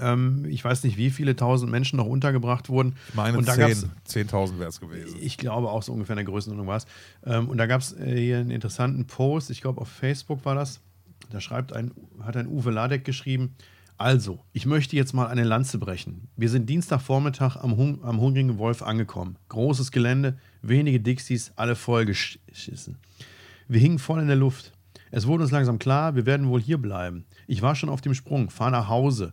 [0.00, 2.96] ähm, ich weiß nicht, wie viele tausend Menschen noch untergebracht wurden.
[3.08, 5.16] Ich meine, und da 10 10.000 wäre es gewesen.
[5.20, 6.86] ich glaube auch so ungefähr in der Größenordnung war es.
[7.24, 10.54] Ähm, und da gab es äh, hier einen interessanten Post, ich glaube auf Facebook war
[10.54, 10.80] das.
[11.30, 13.54] Da schreibt ein, hat ein Uwe Ladek geschrieben,
[13.96, 16.28] also, ich möchte jetzt mal eine Lanze brechen.
[16.36, 19.36] Wir sind Dienstagvormittag am, Hung am Hungrigen Wolf angekommen.
[19.48, 22.98] Großes Gelände, wenige Dixies, alle vollgeschissen.
[23.68, 24.72] Wir hingen voll in der Luft.
[25.12, 27.24] Es wurde uns langsam klar, wir werden wohl hier bleiben.
[27.46, 29.32] Ich war schon auf dem Sprung, fahr nach Hause.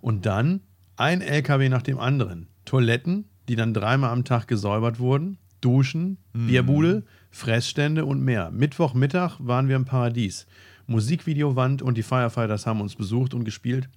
[0.00, 0.62] Und dann
[0.96, 2.48] ein LKW nach dem anderen.
[2.64, 8.50] Toiletten, die dann dreimal am Tag gesäubert wurden, Duschen, Bierbude, Fressstände und mehr.
[8.50, 10.46] Mittwochmittag waren wir im Paradies.
[10.88, 13.88] Musikvideowand und die Firefighters haben uns besucht und gespielt.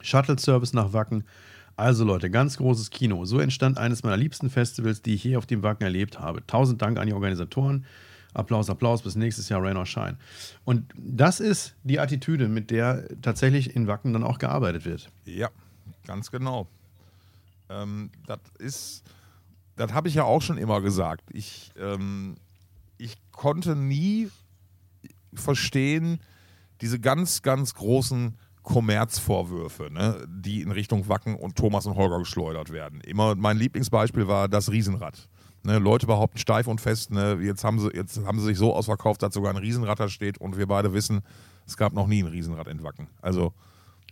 [0.00, 1.24] Shuttle-Service nach Wacken.
[1.76, 3.24] Also Leute, ganz großes Kino.
[3.24, 6.46] So entstand eines meiner liebsten Festivals, die ich hier auf dem Wacken erlebt habe.
[6.46, 7.86] Tausend Dank an die Organisatoren.
[8.34, 10.16] Applaus, Applaus, bis nächstes Jahr Rain or Shine.
[10.64, 15.08] Und das ist die Attitüde, mit der tatsächlich in Wacken dann auch gearbeitet wird.
[15.24, 15.48] Ja,
[16.06, 16.68] ganz genau.
[17.70, 19.04] Ähm, das ist,
[19.76, 21.24] das habe ich ja auch schon immer gesagt.
[21.32, 22.36] Ich, ähm,
[22.98, 24.28] ich konnte nie
[25.34, 26.20] verstehen,
[26.80, 32.70] diese ganz, ganz großen Kommerzvorwürfe, ne, die in Richtung Wacken und Thomas und Holger geschleudert
[32.70, 33.00] werden.
[33.00, 35.28] Immer mein Lieblingsbeispiel war das Riesenrad.
[35.62, 38.74] Ne, Leute behaupten steif und fest, ne, jetzt, haben sie, jetzt haben sie sich so
[38.74, 41.20] ausverkauft, dass sogar ein Riesenrad da steht und wir beide wissen,
[41.66, 43.08] es gab noch nie ein Riesenrad in Wacken.
[43.20, 43.52] Also,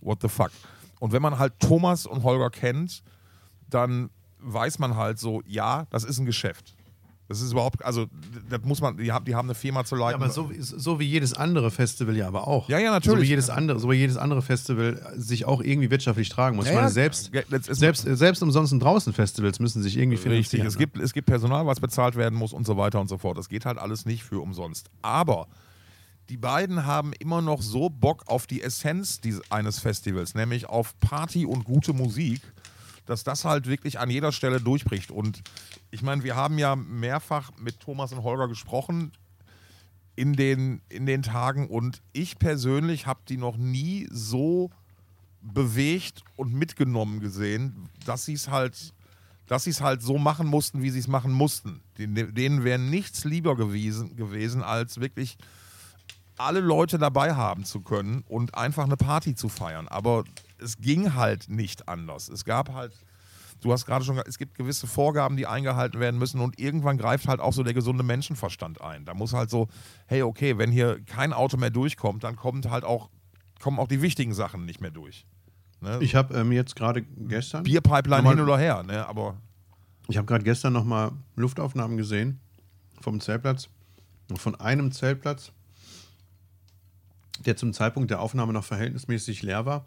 [0.00, 0.50] what the fuck.
[1.00, 3.02] Und wenn man halt Thomas und Holger kennt,
[3.68, 6.76] dann weiß man halt so, ja, das ist ein Geschäft.
[7.28, 8.06] Das ist überhaupt, also
[8.48, 10.22] das muss man, die haben, die haben eine Firma zu leiten.
[10.22, 12.70] aber so, so wie jedes andere Festival ja aber auch.
[12.70, 13.18] Ja, ja, natürlich.
[13.18, 16.64] So wie jedes andere, so wie jedes andere Festival sich auch irgendwie wirtschaftlich tragen muss.
[16.64, 16.92] Ja, ich meine, ja.
[16.92, 20.30] selbst, Ja, das ist- selbst, selbst umsonst draußen Festivals müssen sich irgendwie Richtig,
[20.62, 20.66] finanzieren.
[20.66, 20.78] es ne?
[20.78, 23.36] gibt, es gibt Personal, was bezahlt werden muss und so weiter und so fort.
[23.36, 24.88] Das geht halt alles nicht für umsonst.
[25.02, 25.48] Aber
[26.30, 30.98] die beiden haben immer noch so Bock auf die Essenz dieses, eines Festivals, nämlich auf
[31.00, 32.40] Party und gute Musik,
[33.08, 35.10] dass das halt wirklich an jeder Stelle durchbricht.
[35.10, 35.40] Und
[35.90, 39.12] ich meine, wir haben ja mehrfach mit Thomas und Holger gesprochen
[40.14, 44.70] in den, in den Tagen und ich persönlich habe die noch nie so
[45.40, 48.92] bewegt und mitgenommen gesehen, dass sie es halt,
[49.46, 51.80] dass sie es halt so machen mussten, wie sie es machen mussten.
[51.96, 55.38] Den- Denen wäre nichts lieber gewesen, gewesen, als wirklich
[56.38, 59.88] alle Leute dabei haben zu können und einfach eine Party zu feiern.
[59.88, 60.24] Aber
[60.58, 62.28] es ging halt nicht anders.
[62.28, 62.92] Es gab halt,
[63.60, 66.98] du hast gerade schon gesagt, es gibt gewisse Vorgaben, die eingehalten werden müssen und irgendwann
[66.98, 69.04] greift halt auch so der gesunde Menschenverstand ein.
[69.04, 69.68] Da muss halt so,
[70.06, 73.10] hey, okay, wenn hier kein Auto mehr durchkommt, dann kommt halt auch,
[73.60, 75.26] kommen auch die wichtigen Sachen nicht mehr durch.
[75.80, 75.98] Ne?
[76.00, 77.62] Ich habe ähm, jetzt gerade gestern.
[77.62, 79.06] Bierpipeline hin oder her, ne?
[79.06, 79.36] aber
[80.08, 82.40] Ich habe gerade gestern nochmal Luftaufnahmen gesehen
[83.00, 83.68] vom Zeltplatz.
[84.36, 85.52] Von einem Zeltplatz,
[87.46, 89.86] der zum Zeitpunkt der Aufnahme noch verhältnismäßig leer war,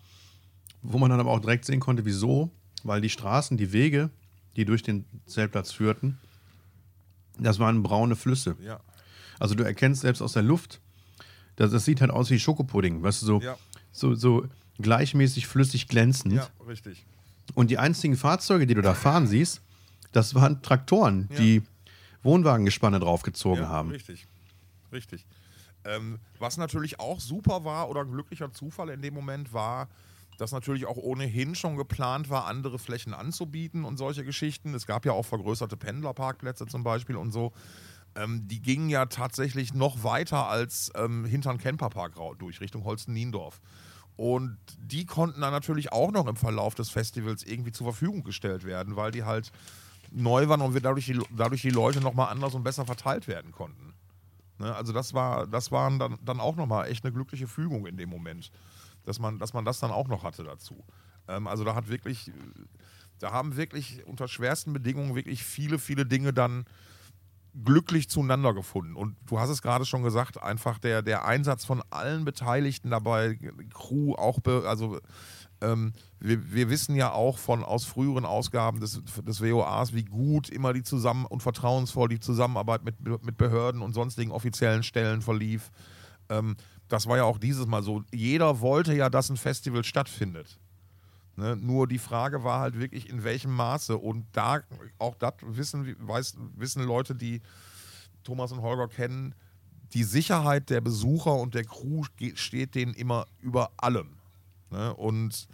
[0.81, 2.49] wo man dann aber auch direkt sehen konnte, wieso,
[2.83, 4.09] weil die Straßen, die Wege,
[4.55, 6.17] die durch den Zeltplatz führten,
[7.39, 8.55] das waren braune Flüsse.
[8.63, 8.79] ja.
[9.39, 10.79] Also du erkennst selbst aus der Luft,
[11.55, 13.57] das, das sieht halt aus wie Schokopudding, weißt du, so, Ja.
[13.91, 14.45] so, so
[14.79, 16.33] gleichmäßig flüssig glänzend.
[16.35, 17.03] Ja, richtig.
[17.55, 19.61] Und die einzigen Fahrzeuge, die du da fahren siehst,
[20.11, 21.63] das waren Traktoren, die
[22.21, 23.89] Wohnwagengespanne draufgezogen Ja, haben.
[23.89, 24.27] Richtig,
[24.91, 25.25] richtig.
[25.85, 29.89] Ähm, was natürlich auch super war oder glücklicher Zufall in dem Moment war,
[30.37, 34.73] dass natürlich auch ohnehin schon geplant war, andere Flächen anzubieten und solche Geschichten.
[34.73, 37.53] Es gab ja auch vergrößerte Pendlerparkplätze zum Beispiel und so.
[38.15, 43.61] Ähm, die gingen ja tatsächlich noch weiter als ähm, hintern Camperpark rau- durch, Richtung Holsten-Niendorf.
[44.17, 48.65] Und die konnten dann natürlich auch noch im Verlauf des Festivals irgendwie zur Verfügung gestellt
[48.65, 49.51] werden, weil die halt
[50.11, 53.51] neu waren und wir dadurch die, dadurch die Leute nochmal anders und besser verteilt werden
[53.51, 53.93] konnten.
[54.61, 54.73] Ne?
[54.75, 58.09] Also das war, das waren dann, dann auch nochmal echt eine glückliche Fügung in dem
[58.09, 58.51] Moment,
[59.03, 60.83] dass man, dass man das dann auch noch hatte dazu.
[61.27, 62.33] Ähm, also da hat wirklich, äh,
[63.19, 66.65] da haben wirklich unter schwersten Bedingungen wirklich viele, viele Dinge dann
[67.63, 68.95] glücklich zueinander gefunden.
[68.95, 73.37] Und du hast es gerade schon gesagt, einfach der, der Einsatz von allen Beteiligten dabei,
[73.73, 74.99] Crew, auch, be, also
[75.61, 80.49] ähm, wir, wir wissen ja auch von aus früheren Ausgaben des, des WOAs, wie gut
[80.49, 85.71] immer die zusammen und vertrauensvoll die Zusammenarbeit mit, mit Behörden und sonstigen offiziellen Stellen verlief.
[86.29, 86.55] Ähm,
[86.87, 88.03] das war ja auch dieses Mal so.
[88.11, 90.59] Jeder wollte ja, dass ein Festival stattfindet.
[91.35, 91.55] Ne?
[91.55, 93.97] Nur die Frage war halt wirklich, in welchem Maße.
[93.97, 94.61] Und da,
[94.99, 97.41] auch das wissen, weiß, wissen Leute, die
[98.23, 99.33] Thomas und Holger kennen,
[99.93, 102.03] die Sicherheit der Besucher und der Crew
[102.35, 104.17] steht denen immer über allem.
[104.69, 104.93] Ne?
[104.93, 105.47] Und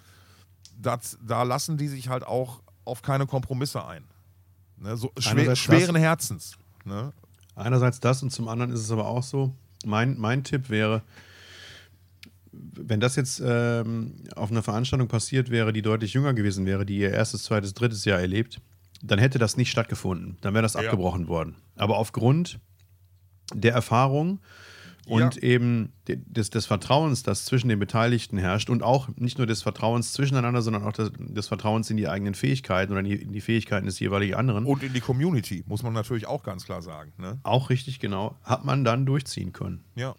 [0.77, 4.03] das, da lassen die sich halt auch auf keine Kompromisse ein.
[4.77, 4.95] Ne?
[4.95, 6.57] So schwer, schweren das, Herzens.
[6.85, 7.11] Ne?
[7.55, 9.53] Einerseits das und zum anderen ist es aber auch so,
[9.85, 11.01] mein, mein Tipp wäre,
[12.73, 16.97] wenn das jetzt ähm, auf einer Veranstaltung passiert wäre, die deutlich jünger gewesen wäre, die
[16.97, 18.61] ihr erstes, zweites, drittes Jahr erlebt,
[19.03, 20.37] dann hätte das nicht stattgefunden.
[20.41, 20.81] Dann wäre das ja.
[20.81, 21.55] abgebrochen worden.
[21.75, 22.59] Aber aufgrund
[23.53, 24.39] der Erfahrung
[25.07, 25.41] und ja.
[25.41, 30.11] eben des, des, Vertrauens, das zwischen den Beteiligten herrscht und auch nicht nur des Vertrauens
[30.11, 33.39] zwischeneinander, sondern auch des, des Vertrauens in die eigenen Fähigkeiten oder in die, in die,
[33.39, 34.65] Fähigkeiten des jeweiligen anderen.
[34.65, 37.13] Und in die Community, muss man natürlich auch ganz klar sagen.
[37.17, 37.39] Ne?
[37.43, 38.35] Auch richtig, genau.
[38.43, 39.85] Hat man dann durchziehen können.
[39.95, 40.15] Ja.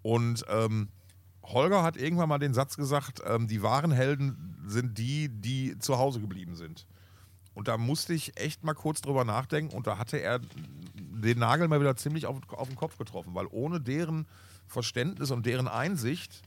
[0.00, 0.88] Und ähm,
[1.46, 5.98] Holger hat irgendwann mal den Satz gesagt, ähm, die wahren Helden sind die, die zu
[5.98, 6.86] Hause geblieben sind.
[7.54, 10.40] Und da musste ich echt mal kurz drüber nachdenken und da hatte er
[10.94, 14.26] den Nagel mal wieder ziemlich auf, auf den Kopf getroffen, weil ohne deren
[14.66, 16.42] Verständnis und deren Einsicht,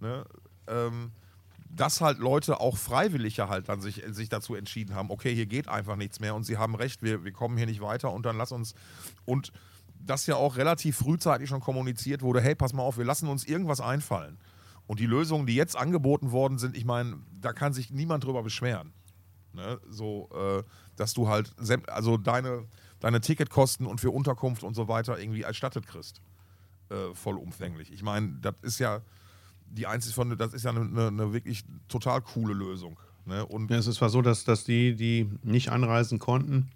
[0.00, 0.24] ne,
[0.66, 1.12] ähm,
[1.70, 5.46] dass halt Leute auch freiwillig ja halt dann sich, sich dazu entschieden haben, okay, hier
[5.46, 8.26] geht einfach nichts mehr und sie haben recht, wir, wir kommen hier nicht weiter und
[8.26, 8.74] dann lass uns
[9.24, 9.52] und
[10.04, 13.44] das ja auch relativ frühzeitig schon kommuniziert wurde, hey, pass mal auf, wir lassen uns
[13.44, 14.38] irgendwas einfallen.
[14.86, 18.42] Und die Lösungen, die jetzt angeboten worden sind, ich meine, da kann sich niemand drüber
[18.42, 18.92] beschweren.
[19.52, 19.80] Ne?
[19.88, 20.62] So, äh,
[20.96, 21.54] dass du halt,
[21.88, 22.66] also deine,
[23.00, 26.20] deine Ticketkosten und für Unterkunft und so weiter irgendwie erstattet kriegst.
[26.90, 27.92] Äh, vollumfänglich.
[27.92, 29.00] Ich meine, das ist ja
[29.66, 32.98] die einzige von, das ist ja eine, eine, wirklich total coole Lösung.
[33.24, 33.46] Ne?
[33.46, 36.70] Und ja, es zwar so, dass, dass die, die nicht anreisen konnten,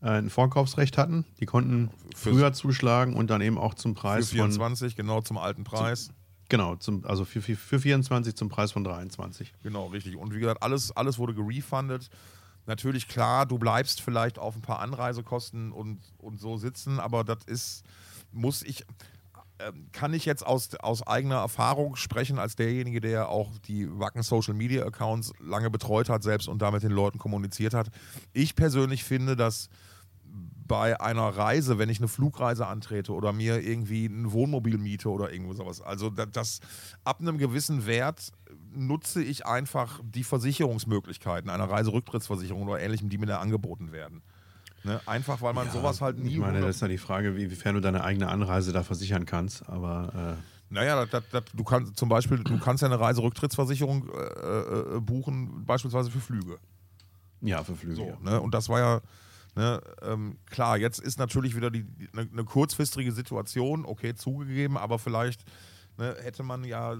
[0.00, 1.24] ein Vorkaufsrecht hatten.
[1.40, 5.38] Die konnten früher zuschlagen und dann eben auch zum Preis für 24, von, genau zum
[5.38, 6.06] alten Preis.
[6.06, 6.14] Zum,
[6.48, 9.52] Genau, zum, also für, für, für 24 zum Preis von 23.
[9.62, 10.16] Genau, richtig.
[10.16, 12.08] Und wie gesagt, alles, alles wurde gerefundet.
[12.66, 17.38] Natürlich, klar, du bleibst vielleicht auf ein paar Anreisekosten und, und so sitzen, aber das
[17.46, 17.84] ist,
[18.32, 18.82] muss ich,
[19.58, 24.22] äh, kann ich jetzt aus, aus eigener Erfahrung sprechen, als derjenige, der auch die Wacken
[24.22, 27.90] Social Media Accounts lange betreut hat, selbst und damit den Leuten kommuniziert hat.
[28.32, 29.68] Ich persönlich finde, dass
[30.66, 35.32] bei einer Reise, wenn ich eine Flugreise antrete oder mir irgendwie ein Wohnmobil miete oder
[35.32, 35.80] irgendwo sowas.
[35.80, 36.60] Also das, das
[37.04, 38.32] ab einem gewissen Wert
[38.74, 44.22] nutze ich einfach die Versicherungsmöglichkeiten einer Reiserücktrittsversicherung oder ähnlichem, die mir da angeboten werden.
[44.84, 45.00] Ne?
[45.06, 46.34] Einfach weil man ja, sowas halt nie.
[46.34, 49.68] Ich meine, das ist ja die Frage, inwiefern du deine eigene Anreise da versichern kannst,
[49.68, 50.38] aber.
[50.38, 55.00] Äh naja, das, das, du kannst zum Beispiel, du kannst ja eine Reiserücktrittsversicherung äh, äh,
[55.00, 56.58] buchen, beispielsweise für Flüge.
[57.40, 57.96] Ja, für Flüge.
[57.96, 58.40] So, ne?
[58.40, 59.00] Und das war ja
[59.56, 65.44] Ne, ähm, klar, jetzt ist natürlich wieder eine, eine kurzfristige Situation, okay, zugegeben, aber vielleicht
[65.96, 66.98] ne, hätte man ja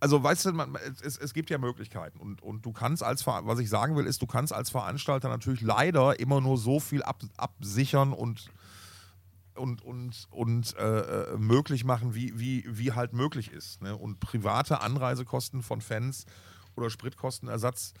[0.00, 3.58] also weißt du, man, es, es, gibt ja Möglichkeiten und, und du kannst als, was
[3.58, 7.22] ich sagen will, ist, du kannst als Veranstalter natürlich leider immer nur so viel ab,
[7.36, 8.50] absichern und,
[9.54, 13.80] und, und, und äh, äh möglich machen, wie, wie, wie halt möglich ist.
[13.80, 13.96] Ne?
[13.96, 16.26] Und private Anreisekosten von Fans
[16.76, 17.94] oder Spritkostenersatz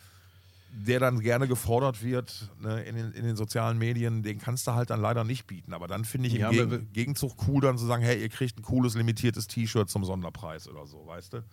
[0.72, 4.74] der dann gerne gefordert wird ne, in, den, in, den, sozialen Medien, den kannst du
[4.74, 5.72] halt dann leider nicht bieten.
[5.72, 8.58] Aber dann finde ich im ja, Gegen Gegenzug cool, dann zu sagen, hey, ihr kriegt
[8.58, 11.44] ein cooles, limitiertes T-Shirt zum Sonderpreis oder so, weißt du?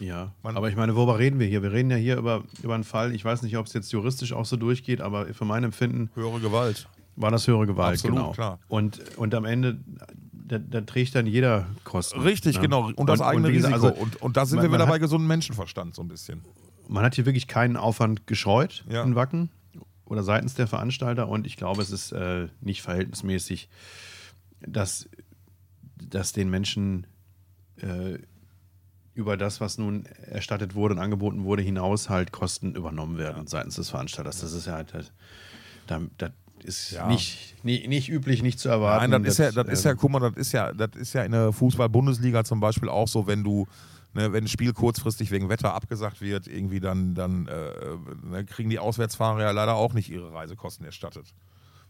[0.00, 1.62] Ja, Man, aber ich meine, worüber reden wir hier?
[1.62, 4.32] Wir reden ja hier über, über einen Fall, ich weiß nicht, ob es jetzt juristisch
[4.32, 6.10] auch so durchgeht, aber für mein Empfinden.
[6.14, 6.88] Höhere Gewalt.
[7.16, 8.32] War das höhere Gewalt, Absolut, genau.
[8.32, 8.58] Klar.
[8.66, 9.78] Und, und am Ende,
[10.32, 12.20] da, da, trägt dann jeder Kosten.
[12.20, 12.62] Richtig, ne?
[12.62, 12.90] genau.
[12.96, 13.72] Und das und, eigene und Risiko.
[13.72, 16.42] Also, und, und da sind man, wir wieder bei gesundem Menschenverstand so ein bisschen
[16.88, 19.02] man hat hier wirklich keinen Aufwand gescheut ja.
[19.02, 19.50] in Wacken
[20.04, 23.68] oder seitens der Veranstalter und ich glaube, es ist äh, nicht verhältnismäßig,
[24.60, 25.08] dass,
[25.96, 27.06] dass den Menschen
[27.76, 28.18] äh,
[29.14, 33.48] über das, was nun erstattet wurde und angeboten wurde, hinaus halt Kosten übernommen werden ja.
[33.48, 34.40] seitens des Veranstalters.
[34.40, 35.12] Das ist ja halt, das,
[36.18, 36.32] das
[36.64, 37.06] ist ja.
[37.06, 39.10] nicht, nicht, nicht üblich, nicht zu erwarten.
[39.10, 40.90] Nein, das, das ist ja, das ist ja, ähm, guck mal, das ist ja, das
[40.96, 43.68] ist ja in der Fußball-Bundesliga zum Beispiel auch so, wenn du
[44.14, 48.70] Ne, wenn ein Spiel kurzfristig wegen Wetter abgesagt wird, irgendwie dann, dann äh, ne, kriegen
[48.70, 51.34] die Auswärtsfahrer ja leider auch nicht ihre Reisekosten erstattet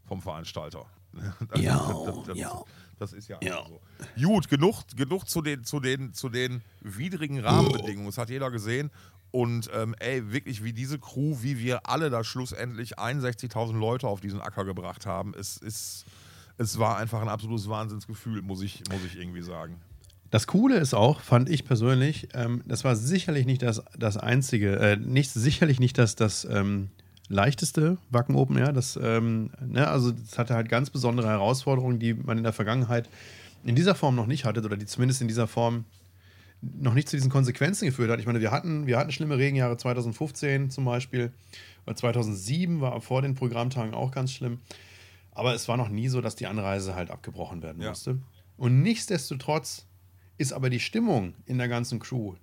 [0.06, 0.86] vom Veranstalter.
[1.48, 2.64] Das, ja, das, das, ja.
[2.98, 3.64] das ist ja, ja.
[3.68, 3.80] so.
[4.20, 8.06] Gut, genug, genug zu, den, zu, den, zu den widrigen Rahmenbedingungen.
[8.06, 8.90] Das hat jeder gesehen.
[9.30, 14.20] Und ähm, ey, wirklich wie diese Crew, wie wir alle da schlussendlich 61.000 Leute auf
[14.20, 16.04] diesen Acker gebracht haben, es, ist,
[16.56, 19.80] es war einfach ein absolutes Wahnsinnsgefühl, muss ich, muss ich irgendwie sagen.
[20.34, 24.74] Das Coole ist auch, fand ich persönlich, ähm, das war sicherlich nicht das, das einzige,
[24.80, 26.88] äh, nicht, sicherlich nicht das, das ähm,
[27.28, 28.72] leichteste Wacken Open Air.
[28.72, 33.08] Das, ähm, ne, also das hatte halt ganz besondere Herausforderungen, die man in der Vergangenheit
[33.62, 35.84] in dieser Form noch nicht hattet oder die zumindest in dieser Form
[36.60, 38.18] noch nicht zu diesen Konsequenzen geführt hat.
[38.18, 41.32] Ich meine, wir hatten, wir hatten schlimme Regenjahre 2015 zum Beispiel,
[41.86, 44.58] oder 2007 war vor den Programmtagen auch ganz schlimm.
[45.30, 47.90] Aber es war noch nie so, dass die Anreise halt abgebrochen werden Ja.
[47.90, 48.18] musste.
[48.56, 49.86] Und nichtsdestotrotz
[50.38, 52.34] ist aber die Stimmung in der ganzen Crew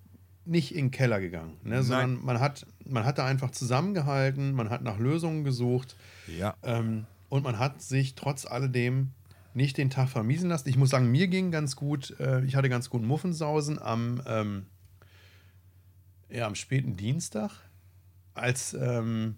[0.45, 1.83] nicht in den Keller gegangen, ne?
[1.83, 5.95] sondern man hat, man hat da einfach zusammengehalten, man hat nach Lösungen gesucht
[6.27, 6.55] Ja.
[6.63, 9.11] ähm, und man hat sich trotz alledem
[9.53, 10.69] nicht den Tag vermiesen lassen.
[10.69, 14.65] Ich muss sagen, mir ging ganz gut, äh, ich hatte ganz gut Muffensausen am, ähm,
[16.29, 17.51] ja, am späten Dienstag,
[18.33, 19.35] als ähm,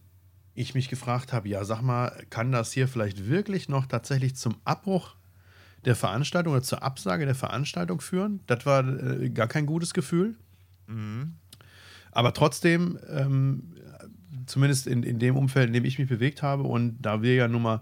[0.53, 4.55] ich mich gefragt habe, ja, sag mal, kann das hier vielleicht wirklich noch tatsächlich zum
[4.65, 5.15] Abbruch
[5.85, 8.39] der Veranstaltung oder zur Absage der Veranstaltung führen?
[8.47, 10.35] Das war äh, gar kein gutes Gefühl.
[12.11, 13.73] Aber trotzdem, ähm,
[14.45, 17.47] zumindest in, in dem Umfeld, in dem ich mich bewegt habe, und da wir ja
[17.47, 17.81] nun mal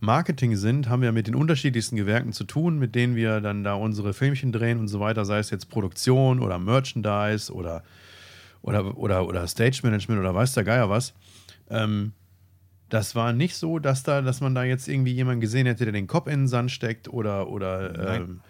[0.00, 3.74] Marketing sind, haben wir mit den unterschiedlichsten Gewerken zu tun, mit denen wir dann da
[3.74, 7.82] unsere Filmchen drehen und so weiter, sei es jetzt Produktion oder Merchandise oder,
[8.62, 11.14] oder, oder, oder Stage Management oder weiß der Geier was.
[11.70, 12.12] Ähm,
[12.88, 15.92] das war nicht so, dass da, dass man da jetzt irgendwie jemanden gesehen hätte, der
[15.92, 18.40] den Kopf in den Sand steckt oder, oder ähm,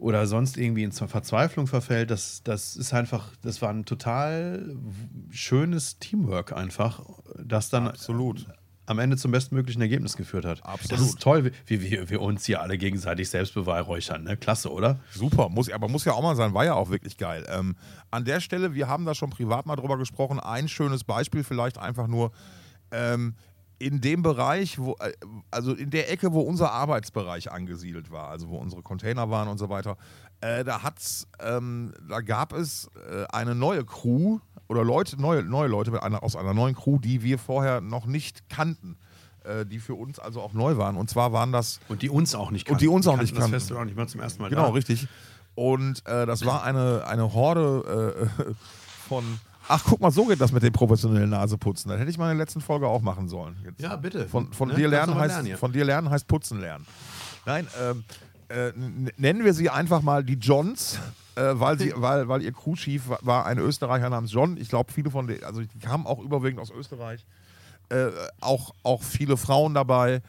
[0.00, 2.10] oder sonst irgendwie in Verzweiflung verfällt.
[2.10, 4.76] Das, das ist einfach, das war ein total
[5.30, 7.02] schönes Teamwork einfach,
[7.36, 8.46] das dann Absolut.
[8.86, 10.64] am Ende zum bestmöglichen Ergebnis geführt hat.
[10.64, 10.92] Absolut.
[10.92, 14.24] Das ist toll, wie wir, wir uns hier alle gegenseitig selbst beweihräuchern.
[14.24, 14.36] Ne?
[14.36, 15.00] Klasse, oder?
[15.10, 17.44] Super, muss, aber muss ja auch mal sein, war ja auch wirklich geil.
[17.48, 17.76] Ähm,
[18.10, 21.78] an der Stelle, wir haben da schon privat mal drüber gesprochen, ein schönes Beispiel vielleicht
[21.78, 22.32] einfach nur,
[22.90, 23.34] ähm,
[23.78, 25.12] in dem Bereich, wo, äh,
[25.50, 29.58] also in der Ecke, wo unser Arbeitsbereich angesiedelt war, also wo unsere Container waren und
[29.58, 29.96] so weiter,
[30.40, 35.68] äh, da hat's, ähm, da gab es äh, eine neue Crew oder Leute, neue, neue
[35.68, 38.96] Leute mit einer, aus einer neuen Crew, die wir vorher noch nicht kannten,
[39.44, 40.96] äh, die für uns also auch neu waren.
[40.96, 42.74] Und zwar waren das Und die uns auch nicht kannten.
[42.74, 43.54] Und die uns auch kannten nicht das kannten.
[43.54, 44.68] Festival auch nicht mal zum ersten Mal Genau, da.
[44.70, 45.08] richtig.
[45.54, 48.54] Und äh, das war eine, eine Horde äh,
[49.08, 49.40] von.
[49.68, 51.90] Ach, guck mal, so geht das mit dem professionellen Naseputzen.
[51.90, 53.56] Das hätte ich mal in der letzten Folge auch machen sollen.
[53.64, 53.80] Jetzt.
[53.82, 54.26] Ja, bitte.
[54.28, 54.74] Von, von, Ne?
[54.74, 55.58] dir, lernen heißt, lernen hier.
[55.58, 56.86] von dir lernen heißt putzen lernen.
[57.44, 58.04] Nein, ähm,
[58.48, 58.72] äh,
[59.18, 60.98] nennen wir sie einfach mal die Johns,
[61.36, 64.56] äh, weil, sie, weil, weil ihr Crewchief war- war ein Österreicher namens John.
[64.56, 67.26] Ich glaube, viele von denen, also die kamen auch überwiegend aus Österreich.
[67.90, 68.08] Äh,
[68.40, 70.22] auch, auch viele Frauen dabei.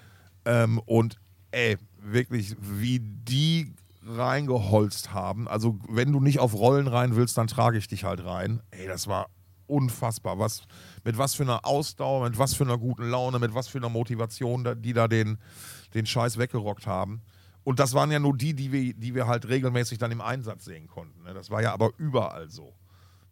[0.45, 1.17] Ähm, und
[1.51, 3.73] ey, wirklich, wie die
[4.05, 5.47] reingeholzt haben.
[5.47, 8.61] Also, wenn du nicht auf Rollen rein willst, dann trage ich dich halt rein.
[8.71, 9.27] Ey, das war
[9.67, 10.39] unfassbar.
[10.39, 10.63] Was,
[11.03, 13.89] mit was für einer Ausdauer, mit was für einer guten Laune, mit was für einer
[13.89, 15.37] Motivation, die da den,
[15.93, 17.21] den Scheiß weggerockt haben.
[17.63, 20.65] Und das waren ja nur die, die wir, die wir halt regelmäßig dann im Einsatz
[20.65, 21.23] sehen konnten.
[21.23, 21.33] ne?
[21.33, 22.73] Das war ja aber überall so.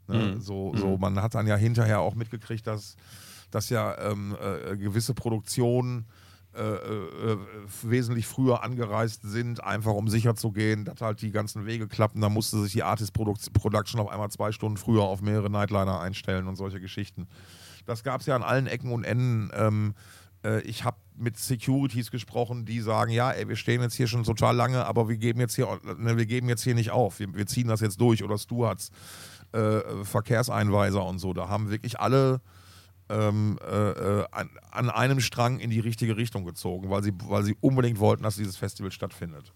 [0.08, 0.40] Ne?
[0.40, 2.96] So, so, man hat dann ja hinterher auch mitgekriegt, dass,
[3.52, 6.08] dass ja ähm, äh, gewisse Produktionen
[6.58, 7.38] äh, äh,
[7.84, 12.22] wesentlich früher angereist sind, einfach um sicher zu gehen, dass halt die ganzen Wege klappen.
[12.22, 16.00] Da musste sich die Artist Produc- Production auf einmal zwei Stunden früher auf mehrere Nightliner
[16.00, 17.28] einstellen und solche Geschichten.
[17.86, 19.50] Das gab es ja an allen Ecken und Enden.
[19.54, 19.94] Ähm,
[20.44, 24.24] äh, ich habe mit Securities gesprochen, die sagen, ja, ey, wir stehen jetzt hier schon
[24.24, 25.68] total lange, aber wir geben jetzt hier,
[25.98, 27.20] ne, wir geben jetzt hier nicht auf.
[27.20, 28.92] Wir, wir ziehen das jetzt durch oder Stuarts,
[29.52, 31.34] äh, Verkehrseinweiser und so.
[31.34, 32.42] Da haben wirklich alle
[33.10, 37.44] ähm, äh, äh, an, an einem Strang in die richtige Richtung gezogen, weil sie, weil
[37.44, 39.54] sie unbedingt wollten, dass dieses Festival stattfindet.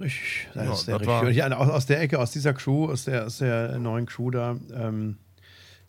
[0.00, 1.44] Richtig, das Ja, ist sehr das richtig.
[1.44, 4.56] Und aus, aus der Ecke, aus dieser Crew, aus der, aus der neuen Crew da,
[4.72, 5.18] ähm,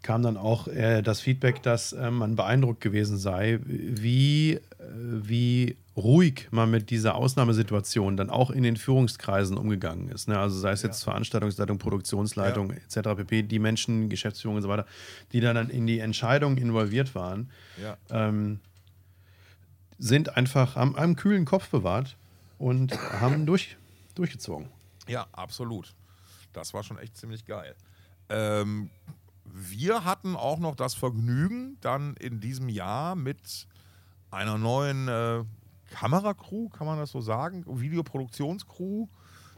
[0.01, 5.75] kam dann auch äh, das Feedback, dass ähm, man beeindruckt gewesen sei, wie, äh, wie
[6.03, 10.27] ruhig man mit dieser Ausnahmesituation dann auch in den Führungskreisen umgegangen ist.
[10.27, 10.39] Ne?
[10.39, 13.15] Also sei es jetzt Veranstaltungsleitung, Produktionsleitung etc.
[13.17, 14.85] pp, die Menschen, Geschäftsführung und so weiter,
[15.31, 17.49] die dann in die Entscheidungen involviert waren,
[17.81, 17.97] Ja.
[18.09, 18.59] ähm,
[19.97, 22.15] sind einfach, haben einen kühlen Kopf bewahrt
[22.57, 23.75] und haben durch,
[24.15, 24.67] durchgezogen.
[25.07, 25.93] Ja, absolut.
[26.53, 27.75] Das war schon echt ziemlich geil.
[28.29, 28.89] Ähm,
[29.45, 33.67] wir hatten auch noch das Vergnügen, dann in diesem Jahr mit
[34.31, 35.43] einer neuen äh,
[35.91, 39.07] Kameracrew, kann man das so sagen, Videoproduktionscrew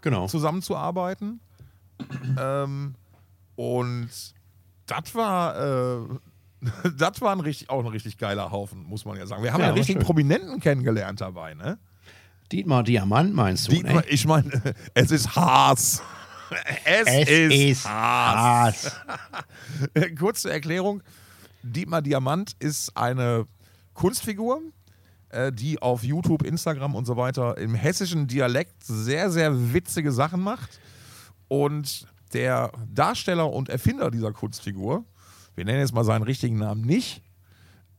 [0.01, 0.27] Genau.
[0.27, 1.39] zusammenzuarbeiten.
[2.39, 2.95] ähm,
[3.55, 4.09] und
[4.87, 5.99] das war, äh,
[6.97, 9.43] das war ein richtig, auch ein richtig geiler Haufen, muss man ja sagen.
[9.43, 9.99] Wir haben Ja, war richtigen.
[10.01, 11.77] Prominenten kennengelernt dabei, ne?
[12.51, 13.71] Dietmar Diamant meinst du?
[13.73, 14.07] Dietmar, ne?
[14.09, 14.49] ich meine,
[14.93, 16.01] es ist Haas.
[16.83, 18.95] Es, ist, Haas.
[20.19, 21.01] Kurze Erklärung.
[21.63, 23.45] Dietmar Diamant ist eine
[23.93, 24.61] Kunstfigur,
[25.31, 30.41] äh, die auf YouTube, Instagram und so weiter im hessischen Dialekt sehr, sehr witzige Sachen
[30.41, 30.79] macht.
[31.47, 35.03] Und der Darsteller und Erfinder dieser Kunstfigur,
[35.55, 37.21] wir nennen jetzt mal seinen richtigen Namen nicht,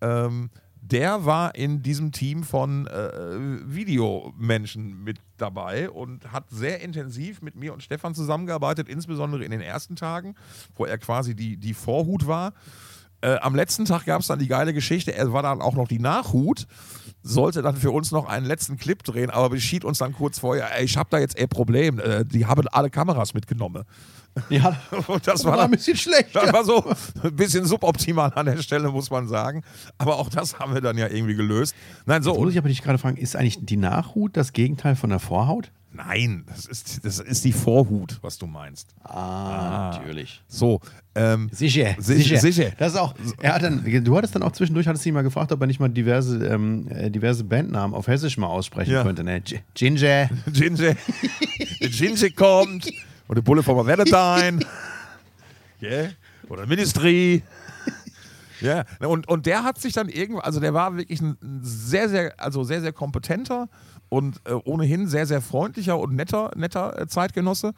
[0.01, 0.51] ähm,
[0.83, 7.55] der war in diesem Team von äh, Videomenschen mit dabei und hat sehr intensiv mit
[7.55, 10.35] mir und Stefan zusammengearbeitet, insbesondere in den ersten Tagen,
[10.75, 12.53] wo er quasi die, die Vorhut war.
[13.23, 15.89] Äh, am letzten Tag gab es dann die geile Geschichte, er war dann auch noch
[15.89, 16.67] die Nachhut,
[17.23, 20.77] sollte dann für uns noch einen letzten Clip drehen, aber beschied uns dann kurz vorher,
[20.77, 23.85] ey, ich habe da jetzt ein Problem, äh, die haben alle Kameras mitgenommen.
[24.49, 26.35] Ja, Und das war, ein bisschen schlecht.
[26.35, 26.85] das war so
[27.23, 29.63] ein bisschen suboptimal an der Stelle, muss man sagen.
[29.99, 31.75] Aber auch das haben wir dann ja irgendwie gelöst.
[32.07, 32.31] Nein, so.
[32.31, 35.19] Jetzt muss ich aber dich gerade fragen, ist eigentlich die Nachhut das Gegenteil von der
[35.19, 35.71] Vorhaut?
[35.95, 38.95] Nein, das ist, das ist die Vorhut, was du meinst.
[39.05, 40.43] Ah, natürlich.
[40.49, 40.81] So,
[41.15, 42.71] ähm, Sicher, Sicher, sicher.
[42.79, 45.53] Das ist auch, er hat dann, du hattest dann auch zwischendurch, hattest ihn mal gefragt,
[45.53, 49.03] ob er nicht mal diverse, ähm, äh, diverse Bandnamen auf Hessisch mal aussprechen Ja.
[49.03, 49.23] könnte.
[49.25, 49.43] Ne?
[49.75, 50.31] Ginger.
[50.53, 50.95] Ginger,
[51.81, 52.91] Ginger kommt
[53.29, 54.65] und der Bulle vom Valentine.
[55.83, 56.11] Yeah.
[56.49, 57.43] Oder Ministry.
[58.61, 62.33] Ja, und, und der hat sich dann irgendwann, also der war wirklich ein sehr, sehr,
[62.39, 63.69] also sehr, sehr kompetenter
[64.09, 67.73] und äh, ohnehin sehr, sehr freundlicher und netter, netter äh, Zeitgenosse.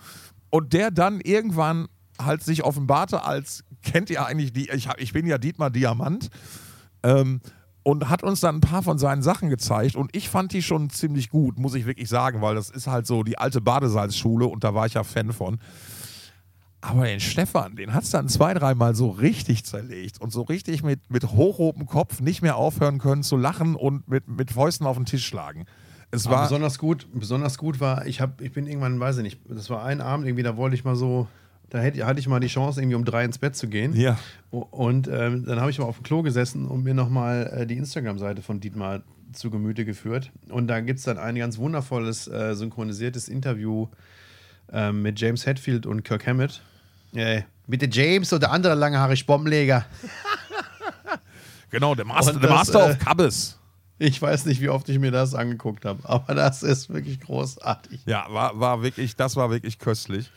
[0.51, 1.89] Und der dann irgendwann
[2.21, 6.31] halt sich offenbarte als, kennt ihr eigentlich die, ich, hab, ich bin ja Dietmar Diamant,
[7.03, 7.41] ähm,
[7.85, 10.89] und hat uns dann ein paar von seinen Sachen gezeigt und ich fand die schon
[10.91, 14.65] ziemlich gut, muss ich wirklich sagen, weil das ist halt so die alte Badesalzschule und
[14.65, 15.59] da war ich ja Fan von.
[16.81, 20.83] Aber den Stefan, den hat es dann zwei, dreimal so richtig zerlegt und so richtig
[20.83, 24.97] mit, mit hochrotem Kopf nicht mehr aufhören können zu lachen und mit, mit Fäusten auf
[24.97, 25.67] den Tisch schlagen.
[26.11, 29.41] Es war, besonders gut, besonders gut war, ich, hab, ich bin irgendwann, weiß ich nicht,
[29.49, 31.27] das war ein Abend irgendwie, da wollte ich mal so,
[31.71, 33.95] da hätte, hatte ich mal die Chance, irgendwie um drei ins Bett zu gehen.
[33.97, 34.19] Ja.
[34.51, 37.77] Und ähm, dann habe ich mal auf dem Klo gesessen und mir nochmal äh, die
[37.77, 39.03] Instagram-Seite von Dietmar
[39.33, 40.31] zu Gemüte geführt.
[40.49, 43.89] Und da gibt es dann ein ganz wundervolles, äh, synchronisiertes Interview
[44.73, 46.63] ähm, mit James Hetfield und Kirk Hammett.
[47.15, 49.85] Äh, bitte James oder andere langhaarig Bombenleger.
[51.71, 53.59] genau, der Master, Und der das, Master äh, of Cabbes.
[53.99, 58.01] Ich weiß nicht, wie oft ich mir das angeguckt habe, aber das ist wirklich großartig.
[58.07, 60.31] Ja, war, war wirklich, das war wirklich köstlich.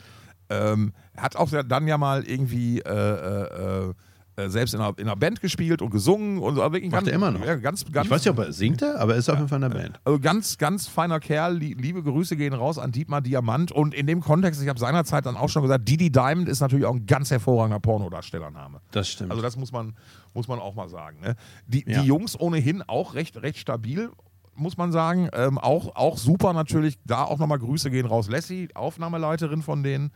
[0.50, 3.88] Ähm, hat auch dann ja mal irgendwie äh, äh,
[4.36, 7.00] äh, selbst in einer, in einer Band gespielt und gesungen und so, aber wirklich Macht
[7.00, 7.44] ganz, er immer noch.
[7.44, 9.48] Ja, ganz, ganz, Ich weiß nicht, ob er singt, er, aber er ist auf jeden
[9.48, 10.00] Fall in der Band.
[10.04, 11.56] also ganz, ganz feiner Kerl.
[11.58, 13.72] Lie- Liebe Grüße gehen raus an Dietmar Diamant.
[13.72, 16.86] Und in dem Kontext, ich habe seinerzeit dann auch schon gesagt, Didi Diamond ist natürlich
[16.86, 18.80] auch ein ganz hervorragender Pornodarstellername.
[18.92, 19.30] Das stimmt.
[19.32, 19.96] Also das muss man,
[20.34, 21.18] muss man auch mal sagen.
[21.20, 21.34] Ne?
[21.66, 22.00] Die, Ja.
[22.00, 24.08] die Jungs ohnehin auch recht, recht stabil,
[24.54, 25.28] muss man sagen.
[25.32, 26.96] Ähm, auch, auch super natürlich.
[27.04, 28.28] Da auch nochmal Grüße gehen raus.
[28.30, 30.12] Lassie, Aufnahmeleiterin von denen,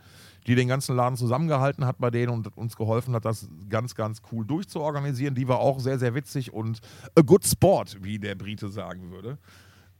[0.47, 4.21] die den ganzen Laden zusammengehalten hat bei denen und uns geholfen hat, das ganz, ganz
[4.31, 5.35] cool durchzuorganisieren.
[5.35, 6.79] Die war auch sehr, sehr witzig und
[7.15, 9.37] a good sport, wie der Brite sagen würde.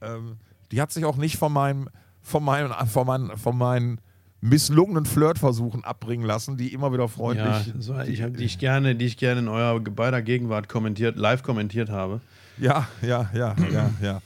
[0.02, 0.38] Ähm,
[0.72, 1.90] die hat sich auch nicht von meinem,
[2.22, 4.02] von meinen, von meinen, von meinen
[4.42, 7.74] misslungenen Flirtversuchen abbringen lassen, die immer wieder ja, freundlich.
[7.80, 11.44] so, ich hab, die, ich gerne, die ich gerne in eurer beider Gegenwart kommentiert, live
[11.44, 12.20] kommentiert habe.
[12.58, 14.22] Ja, ja, ja, ja, ja.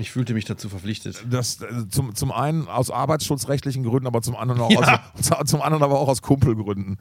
[0.00, 1.24] Ich fühlte mich dazu verpflichtet.
[1.30, 5.02] Das äh, zum, zum einen aus arbeitsschutzrechtlichen Gründen, aber zum anderen auch Ja.
[5.18, 6.98] aus, zum anderen aber auch aus Kumpelgründen.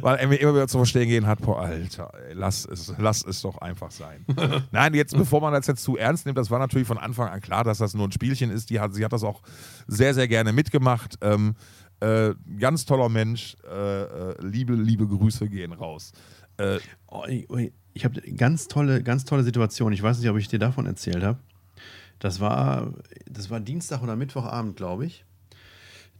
[0.00, 3.24] Weil er mir immer wieder zu verstehen gehen hat, boah, Alter, ey, lass es, lass
[3.24, 4.24] es doch einfach sein.
[4.72, 7.40] Nein, jetzt, bevor man das jetzt zu ernst nimmt, das war natürlich von Anfang an
[7.40, 8.70] klar, dass das nur ein Spielchen ist.
[8.70, 9.42] Die hat, sie hat das auch
[9.86, 11.16] sehr, sehr gerne mitgemacht.
[11.20, 11.54] Ähm,
[12.00, 13.56] äh, ganz toller Mensch.
[13.70, 16.12] Äh, äh, liebe, liebe Grüße gehen raus.
[16.56, 17.46] Äh, Oh, ich
[17.96, 19.92] ich habe eine ganz tolle, ganz tolle Situation.
[19.92, 21.38] Ich weiß nicht, ob ich dir davon erzählt habe.
[22.24, 22.94] Das war,
[23.30, 25.26] das war Dienstag oder Mittwochabend, glaube ich.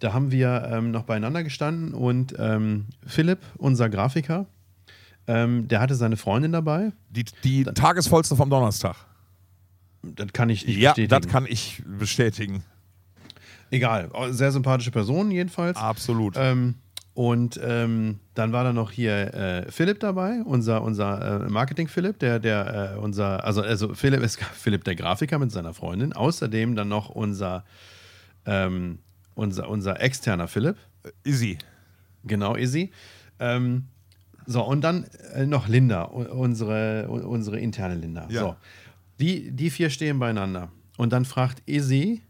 [0.00, 4.44] Da haben wir ähm, noch beieinander gestanden und ähm, Philipp, unser Grafiker,
[5.26, 6.92] ähm, der hatte seine Freundin dabei.
[7.08, 8.96] die, die Tagesvollste vom Donnerstag.
[10.02, 11.08] Das kann ich nicht Ja, bestätigen.
[11.08, 12.62] das kann ich bestätigen.
[13.70, 15.78] Egal, sehr sympathische Person jedenfalls.
[15.78, 16.34] Absolut.
[16.36, 16.74] Ähm,
[17.14, 22.40] und ähm, dann war da noch hier äh, Philipp dabei, unser, unser äh, Marketing-Philipp, der,
[22.40, 26.12] der, äh, unser, also, also Philipp ist Philipp der Grafiker mit seiner Freundin.
[26.12, 27.64] Außerdem dann noch unser,
[28.46, 28.98] ähm,
[29.36, 30.76] unser, unser externer Philipp,
[31.24, 31.58] Easy.
[32.24, 32.90] genau, Izzy.
[33.38, 33.84] Ähm,
[34.46, 35.04] so, und dann
[35.34, 38.26] äh, noch Linda, unsere, unsere interne Linda.
[38.28, 38.40] Ja.
[38.40, 38.56] So,
[39.20, 40.72] die, die vier stehen beieinander.
[40.96, 42.22] Und dann fragt Izzy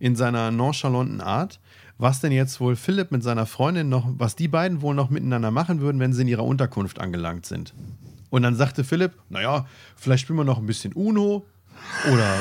[0.00, 1.60] in seiner nonchalanten Art,
[2.02, 5.52] was denn jetzt wohl Philipp mit seiner Freundin noch, was die beiden wohl noch miteinander
[5.52, 7.72] machen würden, wenn sie in ihrer Unterkunft angelangt sind.
[8.28, 11.46] Und dann sagte Philipp, naja, vielleicht spielen wir noch ein bisschen Uno
[12.12, 12.38] oder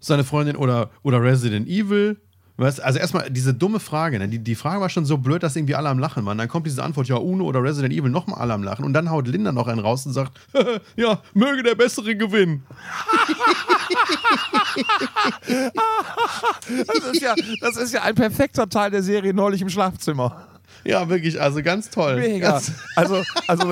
[0.00, 2.16] seine Freundin oder, oder Resident Evil.
[2.56, 4.28] Weißt, also erstmal diese dumme Frage, ne?
[4.28, 6.38] die, die Frage war schon so blöd, dass irgendwie alle am Lachen waren.
[6.38, 8.84] Dann kommt diese Antwort, ja, Uno oder Resident Evil, nochmal alle am Lachen.
[8.84, 10.38] Und dann haut Linda noch einen raus und sagt,
[10.96, 12.64] ja, möge der Bessere gewinnen.
[16.86, 20.48] Das ist, ja, das ist ja ein perfekter Teil der Serie neulich im Schlafzimmer.
[20.84, 22.16] Ja, wirklich, also ganz toll.
[22.16, 22.52] Mega.
[22.52, 23.66] Ganz, Also, also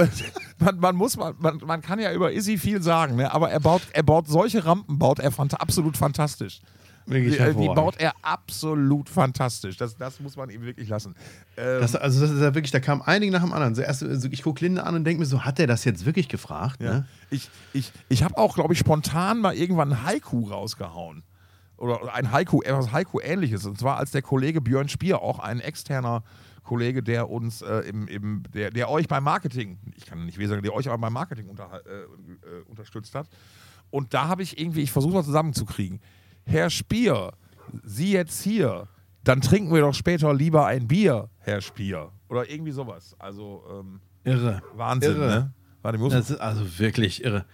[0.59, 3.33] man, man muss, man, man, man kann ja über Izzy viel sagen, ne?
[3.33, 6.61] aber er baut, er baut solche Rampen, baut er fant absolut fantastisch.
[7.07, 7.75] Wirklich Die, äh, die hervorragend.
[7.77, 9.77] baut er absolut fantastisch.
[9.77, 11.15] Das, das muss man ihm wirklich lassen.
[11.57, 13.75] Ähm, Das, also das ist ja wirklich, da kam einige nach dem anderen.
[13.75, 16.07] So erst, also ich gucke Linde an und denke mir so, hat er das jetzt
[16.07, 16.83] wirklich gefragt?
[16.83, 16.93] Ja.
[16.93, 17.07] Ne?
[17.31, 21.23] Ich, ich, ich habe auch, glaube ich, spontan mal irgendwann ein Haiku rausgehauen.
[21.77, 23.67] Oder ein Haiku, etwas Haiku-ähnliches.
[23.67, 26.23] Und zwar als der Kollege Björn Spier, auch ein externer
[26.63, 30.63] Kollege, der uns äh, im, im der, der euch beim Marketing, ich kann nicht sagen,
[30.63, 33.29] der euch aber beim Marketing unter, äh, äh, unterstützt hat.
[33.91, 36.01] Und da habe ich irgendwie, ich versuche mal zusammenzukriegen.
[36.45, 37.33] Herr Spier,
[37.85, 38.89] Sie jetzt hier,
[39.25, 42.11] dann trinken wir doch später lieber ein Bier, Herr Spier.
[42.29, 43.15] Oder irgendwie sowas.
[43.19, 44.63] Also ähm, Irre.
[44.75, 45.27] Wahnsinn, Irre.
[45.29, 45.53] ne?
[45.83, 47.45] Warte, ich muss Das ist also wirklich irre.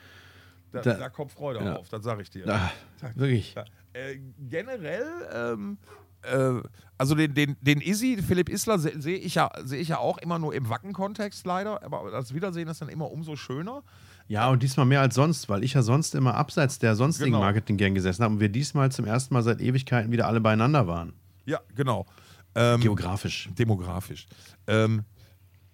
[0.72, 1.76] da, Da- da, kommt Freude ja.
[1.76, 2.46] auf, das sage ich dir.
[2.48, 2.70] Ah,
[3.14, 3.54] wirklich.
[3.54, 3.64] Ja.
[3.92, 4.18] Äh,
[4.48, 5.78] generell, ähm,
[6.22, 6.60] äh,
[6.98, 10.18] also den, den, den Izzy, Philipp Isler, se- sehe ich, ja, seh ich ja auch
[10.18, 13.82] immer nur im Wacken-Kontext leider, aber das Wiedersehen ist dann immer umso schöner.
[14.28, 17.40] Ja, und diesmal mehr als sonst, weil ich ja sonst immer abseits der sonstigen Genau.
[17.40, 21.14] Marketing-Gang gesessen habe und wir diesmal zum ersten Mal seit Ewigkeiten wieder alle beieinander waren.
[21.46, 22.04] Ja, genau.
[22.54, 23.48] Ähm, Geografisch.
[23.58, 24.26] demografisch.
[24.66, 25.04] Ähm,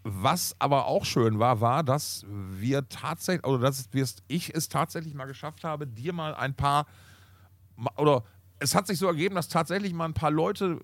[0.05, 3.88] was aber auch schön war, war, dass wir tatsächlich, oder dass
[4.28, 6.86] ich es tatsächlich mal geschafft habe, dir mal ein paar,
[7.96, 8.22] oder
[8.61, 10.78] es hat sich so ergeben, dass tatsächlich mal ein paar Leute,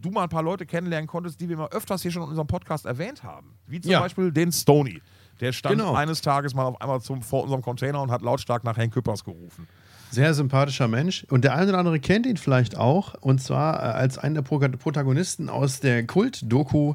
[0.00, 2.46] du mal ein paar Leute kennenlernen konntest, die wir mal öfters hier schon in unserem
[2.46, 3.58] Podcast erwähnt haben.
[3.66, 4.00] Wie zum Ja.
[4.00, 5.02] Beispiel den Stony.
[5.40, 5.94] Der stand Genau.
[5.94, 9.24] eines Tages mal auf einmal zum, vor unserem Container und hat lautstark nach Henk Küppers
[9.24, 9.66] gerufen.
[10.10, 11.26] Sehr sympathischer Mensch.
[11.28, 13.14] Und der eine oder andere kennt ihn vielleicht auch.
[13.14, 16.94] Und zwar äh, als einen der Pro Protagonisten aus der Kult-Doku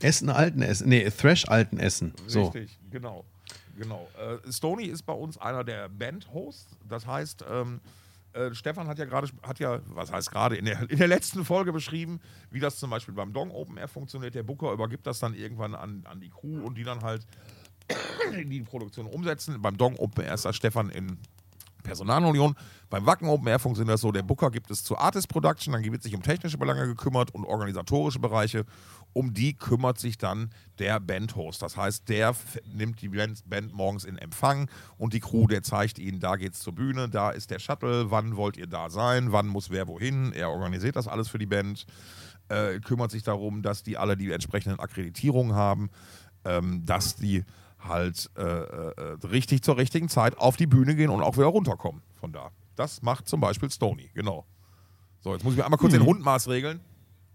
[0.00, 0.88] Essen Alten Essen.
[0.88, 2.14] Nee, Thrash Alten Essen.
[2.26, 2.44] So.
[2.44, 3.24] Richtig, genau.
[3.76, 4.08] genau.
[4.18, 6.76] Äh, Stony ist bei uns einer der Band-Hosts.
[6.88, 7.80] Das heißt, ähm,
[8.32, 11.44] äh, Stefan hat ja gerade, hat ja, was heißt gerade, in der, in der letzten
[11.44, 12.20] Folge beschrieben,
[12.50, 14.34] wie das zum Beispiel beim Dong Open Air funktioniert.
[14.34, 17.26] Der Booker übergibt das dann irgendwann an, an die Crew und die dann halt
[18.46, 19.60] die Produktion umsetzen.
[19.60, 21.18] Beim Dong Open Air ist das Stefan in
[21.84, 22.56] Personalunion.
[22.90, 25.84] Beim Wacken Open Air funktioniert das so, der Booker gibt es zur Artist Production, dann
[25.84, 28.64] wird sich um technische Belange gekümmert und organisatorische Bereiche.
[29.12, 31.62] Um die kümmert sich dann der Bandhost.
[31.62, 32.34] Das heißt, der
[32.72, 34.68] nimmt die Band morgens in Empfang
[34.98, 38.36] und die Crew, der zeigt ihnen, da geht's zur Bühne, da ist der Shuttle, wann
[38.36, 40.32] wollt ihr da sein, wann muss wer wohin.
[40.32, 41.86] Er organisiert das alles für die Band,
[42.48, 45.90] äh, kümmert sich darum, dass die alle die entsprechenden Akkreditierungen haben,
[46.44, 47.44] ähm, dass die
[47.86, 52.02] halt äh, äh, richtig zur richtigen Zeit auf die Bühne gehen und auch wieder runterkommen
[52.14, 52.50] von da.
[52.76, 54.46] Das macht zum Beispiel Stony, genau.
[55.20, 56.80] So, jetzt muss ich mir einmal kurz den Hundmaß regeln.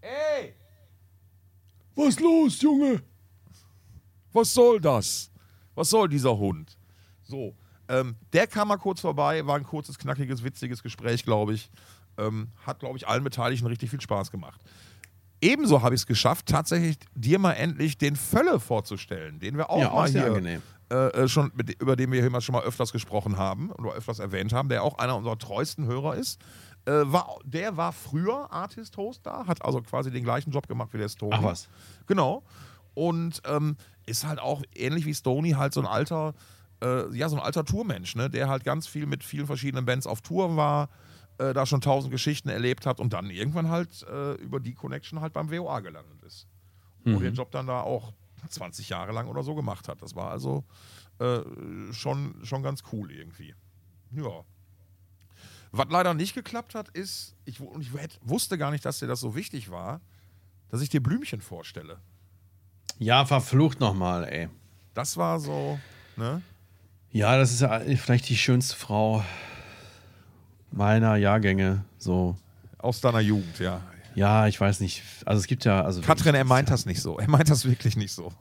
[0.00, 0.54] Ey!
[1.94, 3.02] Was los, Junge?
[4.32, 5.30] Was soll das?
[5.74, 6.76] Was soll dieser Hund?
[7.22, 7.54] So,
[7.88, 11.70] ähm, der kam mal kurz vorbei, war ein kurzes, knackiges, witziges Gespräch, glaube ich.
[12.18, 14.60] Ähm, hat, glaube ich, allen Beteiligten richtig viel Spaß gemacht.
[15.40, 19.80] Ebenso habe ich es geschafft, tatsächlich dir mal endlich den Völle vorzustellen, den wir auch
[19.80, 20.62] Ja, mal hier angenehm.
[20.90, 23.92] äh, äh, schon, mit, über den wir hier mal schon mal öfters gesprochen haben oder
[23.92, 26.40] öfters erwähnt haben, der auch einer unserer treuesten Hörer ist.
[26.86, 30.98] Äh, war, der war früher Artist-Host da, hat also quasi den gleichen Job gemacht wie
[30.98, 31.34] der Stony.
[31.36, 31.68] Ach was.
[32.06, 32.42] Genau.
[32.94, 33.76] Und ähm,
[34.06, 36.34] ist halt auch ähnlich wie Stony halt so ein alter,
[36.82, 38.28] äh, ja, so ein alter Tourmensch, ne?
[38.28, 40.88] der halt ganz viel mit vielen verschiedenen Bands auf Tour war,
[41.40, 45.20] äh, da schon tausend Geschichten erlebt hat und dann irgendwann halt äh, über die Connection
[45.20, 46.46] halt beim WOA gelandet ist.
[47.04, 47.18] Mhm.
[47.20, 48.12] den Job dann da auch
[48.46, 50.02] 20 Jahre lang oder so gemacht hat.
[50.02, 50.64] Das war also
[51.18, 51.40] äh,
[51.92, 53.54] schon, schon ganz cool irgendwie.
[54.10, 54.44] Ja.
[55.72, 59.20] Was leider nicht geklappt hat, ist, ich, und ich wusste gar nicht, dass dir das
[59.20, 60.00] so wichtig war,
[60.68, 62.00] dass ich dir Blümchen vorstelle.
[62.98, 64.48] Ja, verflucht nochmal, ey.
[64.92, 65.78] Das war so,
[66.16, 66.42] ne?
[67.12, 69.24] Ja, das ist ja vielleicht die schönste Frau
[70.72, 71.84] meiner Jahrgänge.
[71.98, 72.36] So.
[72.78, 73.80] Aus deiner Jugend, ja.
[74.14, 75.02] Ja, ich weiß nicht.
[75.24, 75.82] Also es gibt ja.
[75.82, 77.18] Also Katrin, er meint das nicht so.
[77.18, 78.32] Er meint das wirklich nicht so.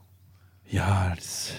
[0.66, 1.52] Ja, das,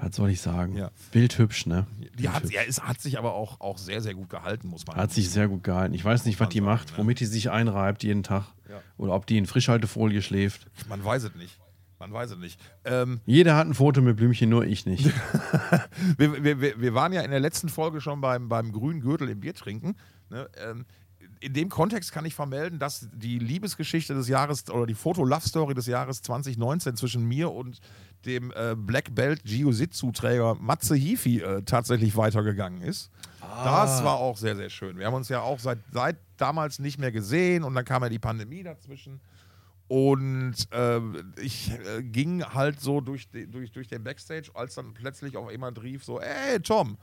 [0.00, 0.76] was soll ich sagen?
[0.76, 0.90] Ja.
[1.12, 1.86] Bildhübsch, ne?
[2.18, 2.54] Die hat, Bildhübsch.
[2.54, 5.30] ja, es hat sich aber auch, auch sehr, sehr gut gehalten, muss man Hat sich
[5.30, 5.94] sehr gut gehalten.
[5.94, 6.98] Ich weiß nicht, was die sagen, macht, ne?
[6.98, 8.44] womit die sich einreibt jeden Tag.
[8.68, 8.80] Ja.
[8.98, 10.66] Oder ob die in Frischhaltefolie schläft.
[10.88, 11.56] Man weiß es nicht.
[11.98, 12.60] Man weiß es nicht.
[12.84, 15.06] Ähm, Jeder hat ein Foto mit Blümchen, nur ich nicht.
[16.18, 19.40] wir, wir, wir, waren ja in der letzten Folge schon beim, beim grünen Gürtel im
[19.40, 19.96] Bier trinken.
[20.28, 20.48] Ne?
[20.58, 20.84] Ähm,
[21.40, 25.86] in dem Kontext kann ich vermelden, dass die Liebesgeschichte des Jahres oder die Foto-Love-Story des
[25.86, 27.80] Jahres 2019 zwischen mir und
[28.24, 33.10] dem äh, Black Belt Jiu-Jitsu-Träger Matze Hifi äh, tatsächlich weitergegangen ist.
[33.40, 34.98] Das war auch sehr, sehr schön.
[34.98, 38.08] Wir haben uns ja auch seit, seit damals nicht mehr gesehen und dann kam ja
[38.08, 39.20] die Pandemie dazwischen.
[39.88, 41.00] Und äh,
[41.40, 45.80] ich äh, ging halt so durch, durch, durch den Backstage, als dann plötzlich auf jemand
[45.82, 46.98] rief, so, ey Tom.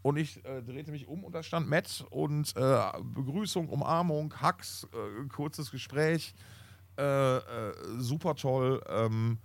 [0.00, 4.86] Und ich äh, drehte mich um und da stand Matt und äh, Begrüßung, Umarmung, Hacks,
[4.92, 6.34] äh, kurzes Gespräch.
[6.96, 7.40] Äh,
[7.98, 8.82] super toll.
[8.88, 9.38] Ähm,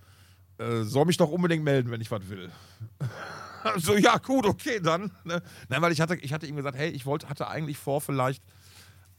[0.60, 2.52] äh, soll mich doch unbedingt melden, wenn ich was will.
[3.78, 5.12] so, ja, gut, okay, dann.
[5.24, 5.42] Ne?
[5.70, 8.44] Nein, weil ich hatte, ich hatte ihm gesagt, hey, ich wollte, hatte eigentlich vor, vielleicht,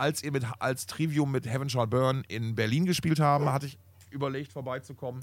[0.01, 3.78] als ihr mit, als Trivium mit Heaven Shall Burn in Berlin gespielt haben, hatte ich
[4.11, 5.20] überlegt, vorbeizukommen.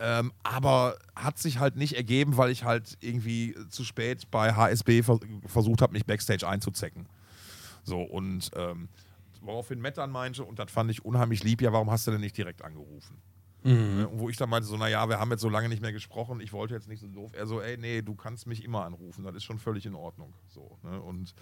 [0.00, 5.04] Ähm, aber hat sich halt nicht ergeben, weil ich halt irgendwie zu spät bei HSB
[5.04, 7.06] vers versucht habe, mich Backstage einzuzecken.
[7.84, 8.88] So, und ähm,
[9.40, 12.20] woraufhin Matt dann meinte, und das fand ich unheimlich lieb, ja, warum hast du denn
[12.20, 13.22] nicht direkt angerufen?
[13.62, 14.08] Mhm.
[14.14, 16.52] Wo ich dann meinte, so, naja, wir haben jetzt so lange nicht mehr gesprochen, ich
[16.52, 17.30] wollte jetzt nicht so doof.
[17.32, 20.34] Er so, ey, nee, du kannst mich immer anrufen, das ist schon völlig in Ordnung.
[20.48, 21.00] So, ne?
[21.00, 21.34] Und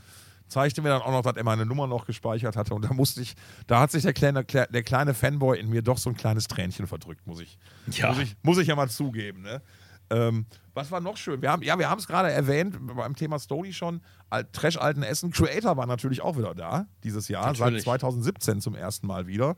[0.52, 2.74] zeigte mir dann auch noch, dass er meine Nummer noch gespeichert hatte.
[2.74, 3.34] Und da musste ich,
[3.66, 6.86] da hat sich der kleine, der kleine Fanboy in mir doch so ein kleines Tränchen
[6.86, 7.58] verdrückt, muss ich,
[7.90, 9.42] ja, muss ich, muss ich ja mal zugeben.
[9.42, 9.62] Ne?
[10.10, 11.42] Ähm, was war noch schön?
[11.42, 14.00] Wir haben, ja, wir haben es gerade erwähnt beim Thema Stony schon.
[14.52, 15.30] Trash Alten Essen.
[15.30, 17.82] Creator war natürlich auch wieder da dieses Jahr, natürlich.
[17.84, 19.56] seit 2017 zum ersten Mal wieder.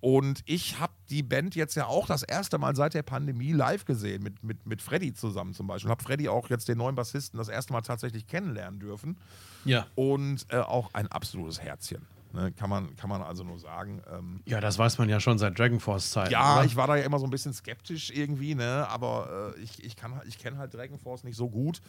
[0.00, 3.84] Und ich habe die Band jetzt ja auch das erste Mal seit der Pandemie live
[3.84, 5.90] gesehen, mit, mit, mit Freddy zusammen zum Beispiel.
[5.90, 9.18] Habe Freddy auch jetzt den neuen Bassisten das erste Mal tatsächlich kennenlernen dürfen.
[9.68, 9.86] Ja.
[9.94, 12.06] Und äh, auch ein absolutes Herzchen.
[12.32, 14.02] Ne, kann, man, kann man also nur sagen.
[14.12, 16.30] Ähm, ja, das weiß man ja schon seit Dragon Force Zeit.
[16.30, 16.64] Ja, oder?
[16.66, 18.86] ich war da ja immer so ein bisschen skeptisch irgendwie, ne?
[18.90, 19.96] aber äh, ich, ich,
[20.26, 21.80] ich kenne halt Dragon Force nicht so gut.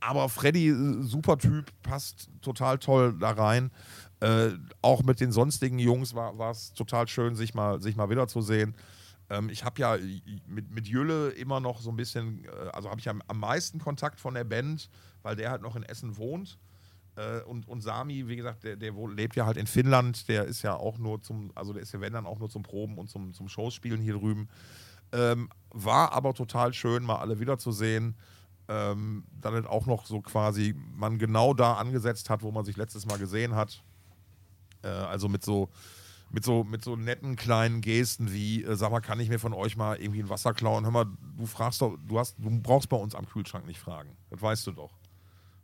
[0.00, 3.70] Aber Freddy, äh, super Typ, passt total toll da rein.
[4.20, 4.50] Äh,
[4.82, 8.74] auch mit den sonstigen Jungs war es total schön, sich mal, sich mal wiederzusehen.
[9.30, 9.96] Ähm, ich habe ja
[10.46, 13.78] mit, mit Jülle immer noch so ein bisschen, äh, also habe ich am, am meisten
[13.78, 14.90] Kontakt von der Band,
[15.22, 16.58] weil der halt noch in Essen wohnt.
[17.18, 20.62] Äh, und, und Sami, wie gesagt, der, der lebt ja halt in Finnland, der ist
[20.62, 23.10] ja auch nur zum, also der ist ja wenn dann auch nur zum Proben und
[23.10, 24.48] zum, zum Showspielen hier drüben.
[25.10, 28.14] Ähm, war aber total schön, mal alle wiederzusehen.
[28.68, 32.76] Ähm, dann halt auch noch so quasi man genau da angesetzt hat, wo man sich
[32.76, 33.82] letztes Mal gesehen hat.
[34.82, 35.70] Äh, also mit so,
[36.30, 39.54] mit so, mit so netten kleinen Gesten wie, äh, sag mal, kann ich mir von
[39.54, 40.84] euch mal irgendwie ein Wasser klauen?
[40.84, 41.06] Hör mal,
[41.36, 44.16] du fragst doch, du hast, du brauchst bei uns am Kühlschrank nicht fragen.
[44.30, 44.92] Das weißt du doch.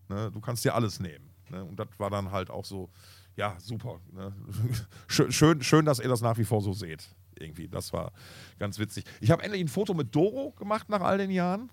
[0.08, 0.32] Ne?
[0.32, 1.33] Du kannst dir alles nehmen.
[1.50, 1.64] Ne?
[1.64, 2.90] Und das war dann halt auch so,
[3.36, 4.00] ja, super.
[4.12, 4.32] Ne?
[5.06, 7.08] schön, schön, schön, dass ihr das nach wie vor so seht.
[7.38, 8.12] Irgendwie, das war
[8.58, 9.04] ganz witzig.
[9.20, 11.70] Ich habe endlich ein Foto mit Doro gemacht nach all den Jahren.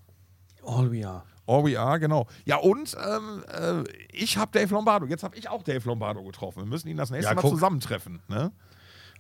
[0.64, 1.24] All we are.
[1.48, 2.28] All we are, genau.
[2.46, 5.06] Ja, und ähm, äh, ich habe Dave Lombardo.
[5.08, 6.64] Jetzt habe ich auch Dave Lombardo getroffen.
[6.64, 7.52] Wir müssen ihn das nächste ja, Mal guck.
[7.52, 8.22] zusammentreffen.
[8.28, 8.52] Ne?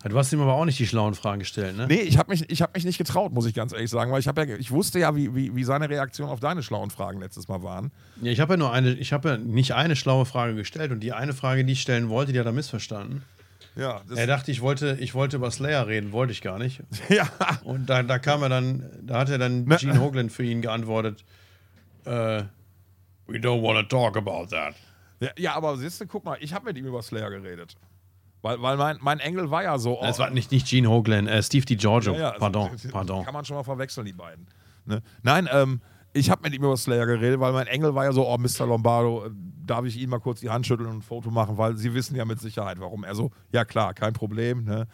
[0.03, 1.87] Du hast ihm aber auch nicht die schlauen Fragen gestellt, ne?
[1.87, 4.25] Nee, ich habe mich, hab mich nicht getraut, muss ich ganz ehrlich sagen, weil ich,
[4.25, 7.61] ja, ich wusste ja, wie, wie, wie seine Reaktion auf deine schlauen Fragen letztes Mal
[7.61, 7.91] waren.
[8.21, 11.01] Ja, ich habe ja nur eine, ich habe ja nicht eine schlaue Frage gestellt und
[11.01, 13.23] die eine Frage, die ich stellen wollte, die hat er missverstanden.
[13.75, 16.81] Ja, er dachte, ich wollte, ich wollte über Slayer reden, wollte ich gar nicht.
[17.09, 17.29] Ja.
[17.63, 19.77] Und da, da kam er dann, da hat er dann ne.
[19.77, 21.23] Gene Hoglan für ihn geantwortet.
[22.05, 22.43] Äh,
[23.27, 24.75] We don't want to talk about that.
[25.19, 27.75] Ja, ja aber siehst du, guck mal, ich habe mit ihm über Slayer geredet.
[28.41, 30.01] Weil, weil mein, mein Engel war ja so.
[30.01, 32.13] Oh, es war nicht, nicht Gene Hoglan, äh, Steve DiGiorgio.
[32.13, 33.23] Ja, ja, pardon, also, pardon.
[33.23, 34.47] Kann man schon mal verwechseln, die beiden.
[34.85, 35.01] Ne?
[35.21, 35.81] Nein, ähm,
[36.13, 38.65] ich habe mit ihm über Slayer geredet, weil mein Engel war ja so, oh, Mr.
[38.65, 39.29] Lombardo, äh,
[39.65, 42.15] darf ich Ihnen mal kurz die Hand schütteln und ein Foto machen, weil Sie wissen
[42.15, 43.03] ja mit Sicherheit, warum.
[43.03, 44.63] Er so, ja klar, kein Problem.
[44.63, 44.87] Ne?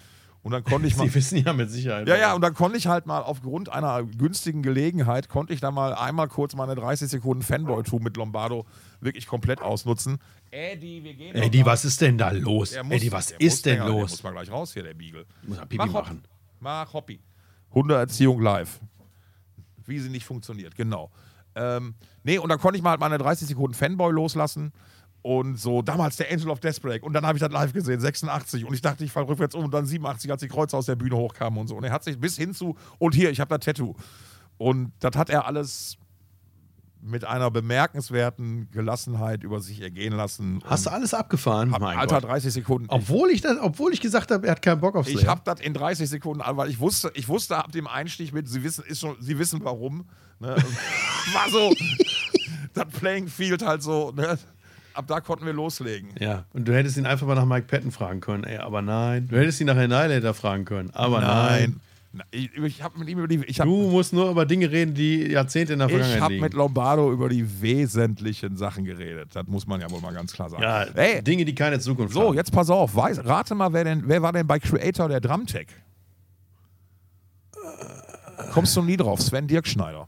[0.48, 1.10] Und dann konnte ich mal.
[1.10, 2.08] Sie wissen ja mit Sicherheit.
[2.08, 5.72] Ja, ja, und dann konnte ich halt mal aufgrund einer günstigen Gelegenheit, konnte ich da
[5.72, 8.66] mal einmal kurz meine 30 Sekunden Fanboy-Tour mit Lombardo
[9.02, 10.20] wirklich komplett ausnutzen.
[10.50, 12.78] Eddie, wir gehen Eddie, was ist denn da los?
[12.82, 14.12] Muss, Eddie, was ist denn länger, los?
[14.12, 15.26] Muss mal gleich raus hier, der Beagle.
[15.46, 16.24] Muss Pipi Mach machen.
[16.62, 17.20] Mach Hobby.
[17.74, 18.80] Hundeerziehung live.
[19.86, 21.12] Wie sie nicht funktioniert, genau.
[21.56, 24.72] Ähm, nee, und dann konnte ich mal halt meine 30 Sekunden Fanboy loslassen
[25.28, 28.64] und so damals der Angel of Deathbreak und dann habe ich das live gesehen, 86
[28.64, 30.96] und ich dachte, ich falle rückwärts um und dann 87, als die Kreuze aus der
[30.96, 33.50] Bühne hochkamen und so und er hat sich bis hin zu und hier, ich habe
[33.50, 33.94] da Tattoo
[34.58, 35.98] und das hat er alles
[37.02, 40.64] mit einer bemerkenswerten Gelassenheit über sich ergehen lassen.
[40.66, 41.72] Hast du alles abgefahren?
[41.72, 42.88] Hab, Alter, 30 Sekunden.
[42.90, 45.20] Obwohl ich, das, obwohl ich gesagt habe, er hat keinen Bock auf Slayer.
[45.20, 48.48] Ich habe das in 30 Sekunden, weil ich wusste, ich wusste ab dem Einstieg mit,
[48.48, 50.08] sie wissen, ist schon, sie wissen warum.
[50.40, 50.56] Ne?
[51.34, 51.74] War so,
[52.74, 54.40] das Playing Field halt so, ne?
[54.98, 56.10] Ab da konnten wir loslegen.
[56.20, 59.28] Ja, und du hättest ihn einfach mal nach Mike Patton fragen können, ey, aber nein.
[59.30, 61.78] Du hättest ihn nach Annihilator fragen können, aber nein.
[61.78, 61.82] nein.
[62.32, 63.44] Ich, ich habe mit ihm über die.
[63.46, 66.40] Ich hab, du musst nur über Dinge reden, die Jahrzehnte in der Vergangenheit Ich habe
[66.40, 69.30] mit Lombardo über die wesentlichen Sachen geredet.
[69.34, 70.64] Das muss man ja wohl mal ganz klar sagen.
[70.64, 72.28] Ja, Ey, Dinge, die keine Zukunft so, haben.
[72.30, 72.96] So, jetzt pass auf.
[72.96, 75.68] Weiß, rate mal, wer, denn, wer war denn bei Creator der Drumtech?
[78.52, 79.22] Kommst du nie drauf?
[79.22, 80.08] Sven Dirkschneider.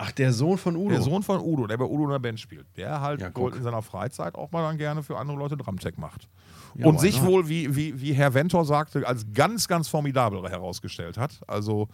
[0.00, 0.90] Ach, der Sohn von Udo.
[0.90, 2.66] Der Sohn von Udo, der bei Udo in der Band spielt.
[2.76, 6.28] Der halt ja, in seiner Freizeit auch mal dann gerne für andere Leute Drumtech macht.
[6.76, 7.30] Ja, und sich not?
[7.30, 11.40] wohl, wie, wie, wie Herr Ventor sagte, als ganz, ganz formidabel herausgestellt hat.
[11.48, 11.88] Also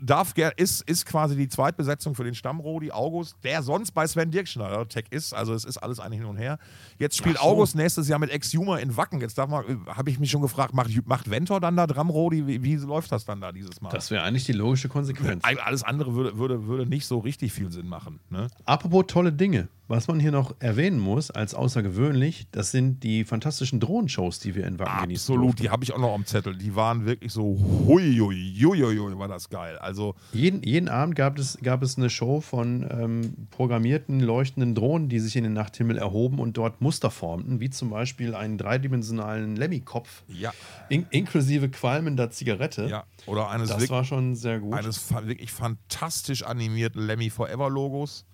[0.00, 4.30] darf ger- ist, ist quasi die Zweitbesetzung für den Stammrodi August, der sonst bei Sven
[4.30, 5.32] Dirkschneider Tech ist.
[5.32, 6.58] Also es ist alles ein Hin und Her.
[6.98, 7.42] Jetzt spielt so.
[7.42, 9.20] August nächstes Jahr mit Exhumer in Wacken.
[9.20, 12.46] Jetzt habe ich mich schon gefragt, macht, macht Ventor dann da Drumrodi?
[12.46, 13.90] Wie, wie läuft das dann da dieses Mal?
[13.90, 15.42] Das wäre eigentlich die logische Konsequenz.
[15.44, 18.20] All- Alles andere würde, würde, würde nicht so richtig viel Sinn machen.
[18.30, 18.48] Ne?
[18.64, 19.68] Apropos tolle Dinge.
[19.92, 24.66] Was man hier noch erwähnen muss, als außergewöhnlich, das sind die fantastischen Drohnenshows, die wir
[24.66, 25.34] in Wacken genießen.
[25.34, 26.56] Absolut, die habe ich auch noch am Zettel.
[26.56, 29.76] Die waren wirklich so, hui, hui, hui, hui, hui, war das geil.
[29.76, 35.10] Also, Jeden, jeden Abend gab es, gab es eine Show von ähm, programmierten, leuchtenden Drohnen,
[35.10, 39.56] die sich in den Nachthimmel erhoben und dort Muster formten, wie zum Beispiel einen dreidimensionalen
[39.56, 40.54] Lemmy-Kopf, ja,
[40.88, 42.86] in, inklusive qualmender Zigarette.
[42.86, 43.04] ja.
[43.26, 44.72] Oder eines, Das wirklich, war schon sehr gut.
[44.72, 48.24] eines wirklich fantastisch animierten Lemmy Forever Logos.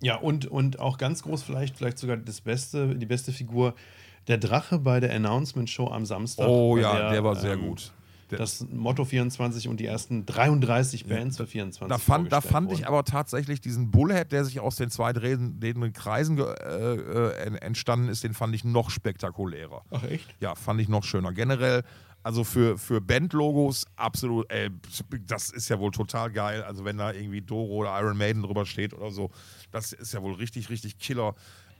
[0.00, 3.74] Ja, und, und auch ganz groß vielleicht, vielleicht sogar das beste, die beste Figur,
[4.28, 6.46] der Drache bei der Announcement-Show am Samstag.
[6.48, 7.92] Oh ja, der, war sehr ähm, gut.
[8.30, 11.88] Der, Das Motto 24 und die ersten 33 Bands für 24.
[11.88, 15.92] da fand, da fand ich aber tatsächlich diesen Bullhead, der sich aus den zwei drehenden
[15.94, 19.82] Kreisen äh, äh, en- entstanden ist, den fand ich noch spektakulärer.
[19.90, 20.26] Ach echt?
[20.40, 21.32] Ja, fand ich noch schöner.
[21.32, 21.84] Generell,
[22.22, 24.68] also für, für Bandlogos absolut, ey,
[25.26, 26.62] das ist ja wohl total geil.
[26.64, 29.30] Also wenn da irgendwie Doro oder Iron Maiden drüber steht oder so,
[29.70, 31.34] das ist ja wohl richtig, richtig Killer.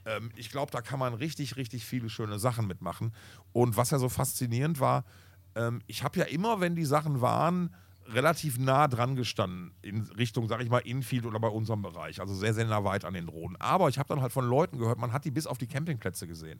[0.05, 3.13] Ähm, ich glaube, da kann man richtig, richtig viele schöne Sachen mitmachen.
[3.51, 5.05] Und was ja so faszinierend war,
[5.55, 7.75] ähm, ich habe ja immer, wenn die Sachen waren,
[8.07, 12.19] relativ nah dran gestanden in Richtung, sag ich mal, Infield oder bei unserem Bereich.
[12.21, 13.55] Also sehr, sehr nah weit an den Drohnen.
[13.57, 16.27] Aber ich habe dann halt von Leuten gehört, man hat die bis auf die Campingplätze
[16.27, 16.59] gesehen.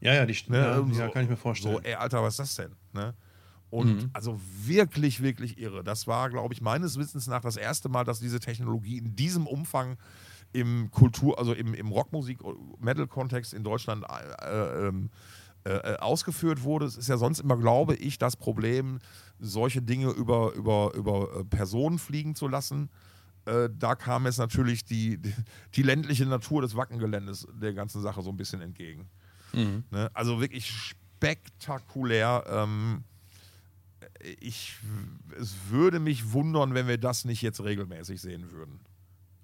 [0.00, 1.76] Ja, ja, die, Ne, ja, und ja, so- kann ich mir vorstellen.
[1.76, 2.76] So, ey, Alter, was ist das denn?
[2.92, 3.14] Ne?
[3.70, 5.82] Und also wirklich, wirklich irre.
[5.82, 9.46] Das war, glaube ich, meines Wissens nach das erste Mal, dass diese Technologie in diesem
[9.46, 9.96] Umfang
[10.52, 15.10] im Kultur, also im, im Rockmusik-Metal-Kontext in Deutschland äh, ähm,
[15.64, 16.86] äh, ausgeführt wurde.
[16.86, 18.98] Es ist ja sonst immer, glaube ich, das Problem,
[19.38, 22.90] solche Dinge über, über, über äh, Personen fliegen zu lassen.
[23.44, 25.34] Äh, da kam es natürlich die, die,
[25.74, 29.08] die ländliche Natur des Wackengeländes der ganzen Sache so ein bisschen entgegen.
[29.90, 30.10] Ne?
[30.14, 32.44] Also wirklich spektakulär.
[32.48, 33.04] Ähm,
[34.40, 34.74] ich,
[35.38, 38.80] es würde mich wundern, wenn wir das nicht jetzt regelmäßig sehen würden.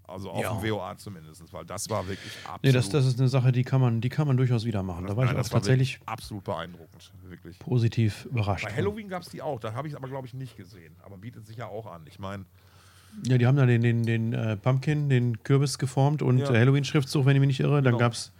[0.08, 0.54] Also auf Ja.
[0.54, 2.64] dem WOA zumindest, weil das war wirklich absolut.
[2.64, 5.06] Nee, das, das ist eine Sache, die kann man, die kann man durchaus wieder machen.
[5.06, 7.12] Da war Nein, ich auch das tatsächlich absolut beeindruckend.
[7.28, 7.58] Wirklich.
[7.58, 8.64] positiv überrascht.
[8.64, 10.96] Bei Halloween gab es die auch, da habe ich es aber, glaube ich, nicht gesehen.
[11.04, 12.02] Aber bietet sich ja auch an.
[12.06, 12.46] Ich meine,
[13.26, 16.50] Ja, die haben da den, den, den äh, Pumpkin, den Kürbis geformt und Ja.
[16.52, 17.76] äh, Halloween-Schriftzug, wenn ich mich nicht irre.
[17.82, 17.98] Dann Genau.
[17.98, 18.32] gab es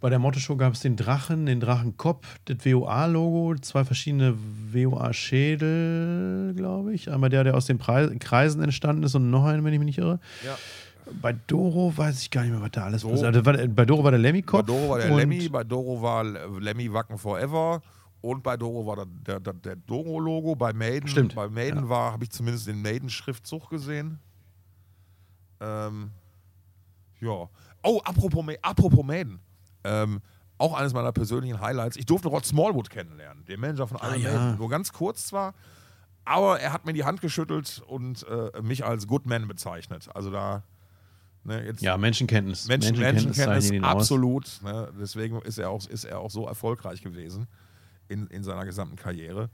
[0.00, 4.34] bei der Motto-Show gab es den Drachen, den Drachenkopf, das WOA-Logo, zwei verschiedene
[4.72, 7.10] WOA-Schädel, glaube ich.
[7.10, 9.86] Einmal der, der aus den Preis Kreisen entstanden ist und noch einen, wenn ich mich
[9.86, 10.20] nicht irre.
[10.44, 10.56] ja.
[11.22, 13.10] Bei Doro weiß ich gar nicht mehr, was da alles So.
[13.10, 13.34] passiert.
[13.36, 14.66] Also, Bei Doro war der bei Lemmy-Kopf.
[14.66, 17.80] Doro war der Lemmy, bei Doro war Lemmy Wacken Forever.
[18.22, 20.56] Und bei Doro war der, der, der, Doro-Logo.
[20.56, 21.88] Bei Maiden, Stimmt, bei Maiden ja.
[21.88, 24.18] war, habe ich zumindest den Maiden-Schriftzug gesehen.
[25.60, 26.10] Ähm,
[27.20, 27.48] ja.
[27.82, 29.38] Oh, apropos, apropos Maiden.
[29.84, 30.20] Ähm,
[30.58, 31.96] auch eines meiner persönlichen Highlights.
[31.96, 34.32] Ich durfte Rod Smallwood kennenlernen, den Manager von Iron Ah, ja.
[34.32, 34.58] Maiden.
[34.58, 35.54] Nur ganz kurz zwar,
[36.24, 40.08] aber er hat mir die Hand geschüttelt und äh, mich als Goodman bezeichnet.
[40.14, 40.62] Also da,
[41.46, 42.68] ne, jetzt Ja, Menschenkenntnis.
[42.68, 43.36] Menschen, Menschenkenntnis
[43.70, 44.60] Menschenkenntnis absolut.
[44.62, 44.92] Ne?
[45.00, 47.46] Deswegen ist er, auch, ist er auch so erfolgreich gewesen
[48.08, 49.50] in, in seiner gesamten Karriere.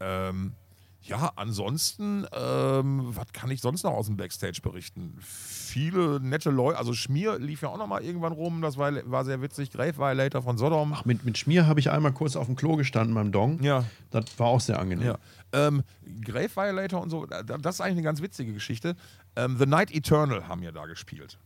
[0.00, 0.54] Ähm,
[1.02, 5.16] ja, ansonsten, ähm, was kann ich sonst noch aus dem Backstage berichten?
[5.20, 9.24] Viele nette Leute, also Schmier lief ja auch noch mal irgendwann rum, das war, war
[9.24, 9.70] sehr witzig.
[9.70, 10.92] Grave Violator von Sodom.
[10.94, 13.62] Ach, mit, mit Schmier habe ich einmal kurz auf dem Klo gestanden beim Dong.
[13.62, 13.84] Ja.
[14.10, 15.06] Das war auch sehr angenehm.
[15.06, 15.18] Ja.
[15.52, 15.82] Ähm,
[16.24, 18.94] Grave Violator und so, da- das ist eigentlich eine ganz witzige Geschichte.
[19.36, 21.38] Ähm, The Night Eternal haben ja da gespielt.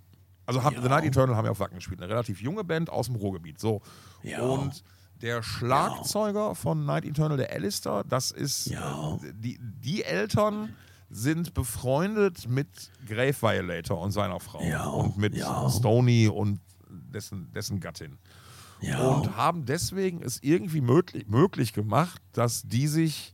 [0.46, 0.82] Also haben, Ja.
[0.82, 2.02] The Night Eternal haben ja auf Wacken gespielt.
[2.02, 3.58] Eine relativ junge Band aus dem Ruhrgebiet.
[3.60, 3.82] So.
[4.22, 4.40] Ja.
[4.40, 4.82] Und
[5.24, 8.66] der Schlagzeuger von Night Eternal, der Alistair, das ist.
[8.66, 9.14] Ja.
[9.22, 10.74] Äh, die, die Eltern
[11.10, 12.68] sind befreundet mit
[13.08, 14.62] Grave Violator und seiner Frau.
[14.62, 14.84] Ja.
[14.86, 15.68] Und mit Ja.
[15.70, 18.18] Stony und dessen, dessen Gattin
[18.80, 18.98] Ja.
[19.08, 23.32] und haben deswegen es irgendwie möglich, möglich gemacht, dass die sich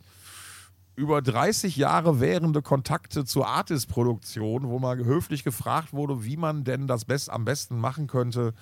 [0.94, 6.86] über 30 Jahre währende Kontakte zur Artist-Produktion, wo mal höflich gefragt wurde, wie man denn
[6.86, 8.52] das best, am besten machen könnte,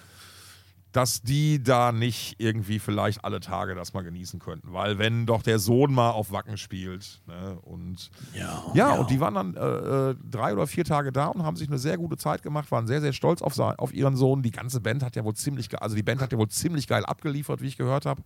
[0.92, 4.72] dass die da nicht irgendwie vielleicht alle Tage das mal genießen könnten.
[4.72, 8.64] Weil wenn doch der Sohn mal auf Wacken spielt ne, und ja.
[8.74, 11.68] ja, und die waren dann äh, äh, drei oder vier Tage da und haben sich
[11.68, 14.42] eine sehr gute Zeit gemacht, waren sehr, sehr stolz auf, auf ihren Sohn.
[14.42, 17.04] Die ganze Band hat ja wohl ziemlich, also die Band hat ja wohl ziemlich geil
[17.04, 18.22] abgeliefert, wie ich gehört habe.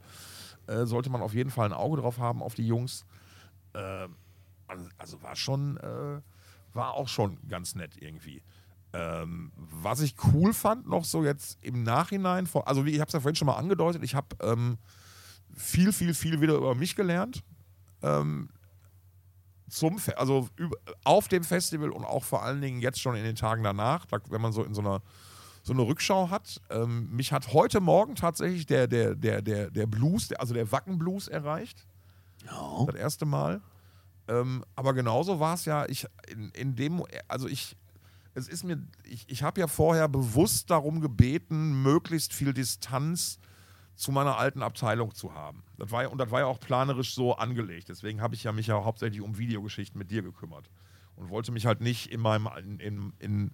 [0.68, 3.04] Äh, sollte man auf jeden Fall ein Auge drauf haben auf die Jungs.
[3.74, 4.06] Äh,
[4.68, 6.20] also, also war schon, äh,
[6.74, 8.42] war auch schon ganz nett irgendwie.
[8.92, 13.08] Ähm, was ich cool fand, noch so jetzt im Nachhinein, vor, also wie ich habe
[13.08, 14.78] es ja vorhin schon mal angedeutet, ich habe ähm,
[15.54, 17.42] viel, viel, viel wieder über mich gelernt.
[18.02, 18.50] Ähm,
[19.70, 23.24] zum, Fe also üb- auf dem Festival und auch vor allen Dingen jetzt schon in
[23.24, 25.00] den Tagen danach, da, wenn man so in so einer
[25.64, 26.60] so eine Rückschau hat.
[26.70, 30.72] Ähm, mich hat heute Morgen tatsächlich der, der, der, der, der Blues, der, also der
[30.72, 31.86] Wacken-Blues erreicht.
[32.44, 32.84] Ja.
[32.86, 33.62] Das erste Mal.
[34.26, 37.76] Ähm, aber genauso war es ja, ich in, in dem, also ich,
[38.34, 43.38] es ist mir, ich, ich habe ja vorher bewusst darum gebeten, möglichst viel Distanz
[43.94, 45.62] zu meiner alten Abteilung zu haben.
[45.76, 47.88] Das war und das war ja auch planerisch so angelegt.
[47.88, 50.70] Deswegen habe ich ja mich ja hauptsächlich um Videogeschichten mit dir gekümmert.
[51.14, 53.50] Und wollte mich halt nicht in, meinem, in, in, in,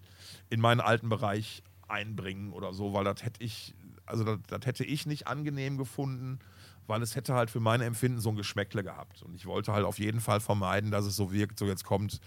[0.49, 3.75] in meinen alten Bereich einbringen oder so, weil das hätte ich,
[4.07, 6.39] also hätte ich nicht angenehm gefunden,
[6.87, 9.23] weil es hätte halt für mein Empfinden so ein Geschmäckle gehabt.
[9.23, 12.21] Und ich wollte halt auf jeden Fall vermeiden, dass es so wirkt, so jetzt kommt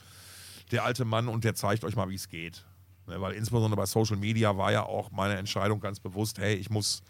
[0.71, 2.65] der alte Mann und der zeigt euch mal, wie es geht.
[3.07, 6.69] Ne, weil insbesondere bei Social Media war ja auch meine Entscheidung ganz bewusst, hey, ich
[6.69, 7.03] muss,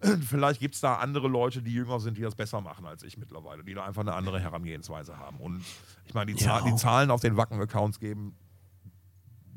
[0.26, 3.16] vielleicht gibt es da andere Leute, die jünger sind, die das besser machen als ich
[3.16, 5.38] mittlerweile, die da einfach eine andere Herangehensweise haben.
[5.38, 5.64] Und
[6.06, 6.62] ich meine, die, Ja.
[6.62, 8.34] Die Zahlen auf den Wacken-Accounts geben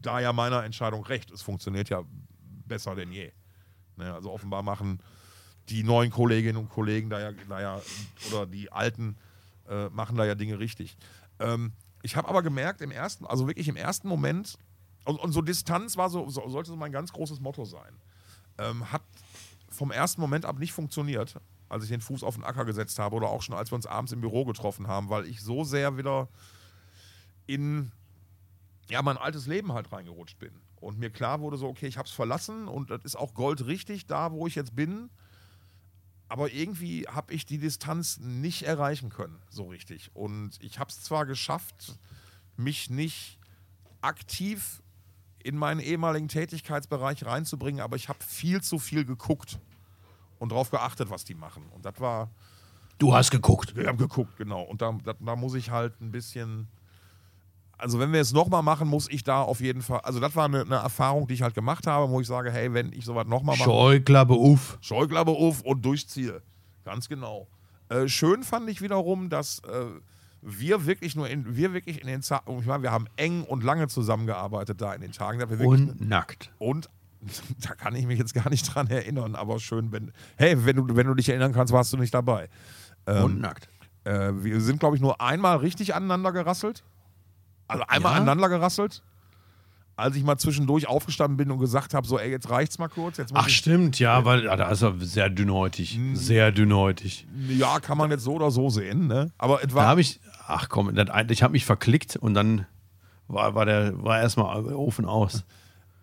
[0.01, 1.31] da ja meiner Entscheidung recht.
[1.31, 2.03] Es funktioniert ja
[2.67, 3.31] besser denn je.
[3.95, 4.99] Ne, also offenbar machen
[5.69, 7.81] die neuen Kolleginnen und Kollegen da ja, da ja
[8.29, 9.15] oder die alten
[9.69, 10.97] äh, machen da ja Dinge richtig.
[11.39, 11.71] Ähm,
[12.03, 14.59] ich habe aber gemerkt, im ersten, also wirklich im ersten Moment,
[15.05, 17.95] und, und so Distanz war so, so, sollte so mein ganz großes Motto sein.
[18.57, 19.01] Ähm, hat
[19.69, 21.39] vom ersten Moment ab nicht funktioniert,
[21.69, 23.87] als ich den Fuß auf den Acker gesetzt habe oder auch schon als wir uns
[23.87, 26.27] abends im Büro getroffen haben, weil ich so sehr wieder
[27.47, 27.91] in
[28.89, 30.53] ja, mein altes Leben halt reingerutscht bin.
[30.75, 34.05] Und mir klar wurde so, okay, ich habe es verlassen und das ist auch goldrichtig
[34.05, 35.09] da, wo ich jetzt bin.
[36.33, 40.09] Aber irgendwie habe ich die Distanz nicht erreichen können, so richtig.
[40.15, 41.99] Und ich habe es zwar geschafft,
[42.57, 43.37] mich nicht
[44.01, 44.81] aktiv
[45.43, 49.59] in meinen ehemaligen Tätigkeitsbereich reinzubringen, aber ich habe viel zu viel geguckt
[50.39, 51.69] und darauf geachtet, was die machen.
[51.69, 52.31] Und das war,
[52.97, 53.75] Du hast geguckt.
[53.75, 54.63] wir haben geguckt, genau.
[54.63, 56.67] Und da, da, da muss ich halt ein bisschen.
[57.77, 59.99] Also, wenn wir es nochmal machen, muss ich da auf jeden Fall.
[60.01, 62.73] Also, das war eine, eine Erfahrung, die ich halt gemacht habe, wo ich sage: Hey,
[62.73, 64.77] wenn ich sowas nochmal mache, Scheuklappe auf.
[64.81, 66.41] Scheuklappe auf und durchziehe.
[66.85, 67.47] Ganz genau.
[67.89, 69.85] Äh, schön fand ich wiederum, dass äh,
[70.41, 73.63] wir wirklich nur in, wir wirklich in den Tagen, ich meine, wir haben eng und
[73.63, 75.41] lange zusammengearbeitet da in den Tagen.
[75.65, 76.51] Und nackt.
[76.59, 76.89] und
[77.61, 80.95] da kann ich mich jetzt gar nicht dran erinnern, aber schön, wenn, hey, wenn du,
[80.95, 82.49] wenn du dich erinnern kannst, warst du nicht dabei.
[83.07, 83.69] Ähm, Und nackt.
[84.03, 86.83] äh, wir sind, glaube ich, nur einmal richtig aneinander gerasselt.
[87.73, 88.17] Also einmal Ja?
[88.17, 89.01] aneinander gerasselt.
[89.95, 93.21] Als ich mal zwischendurch aufgestanden bin und gesagt habe, so, ey, jetzt reicht's mal kurz.
[93.33, 95.95] Ach, stimmt, ja, weil ja, da ist er sehr dünnhäutig.
[95.95, 96.15] Hm.
[96.15, 97.27] Sehr dünnhäutig.
[97.49, 99.31] ja, kann man jetzt so oder so sehen, ne?
[99.37, 102.65] Aber es Da habe ich, ach komm, das, ich habe mich verklickt und dann
[103.27, 105.45] war, war der war erstmal Ofen aus.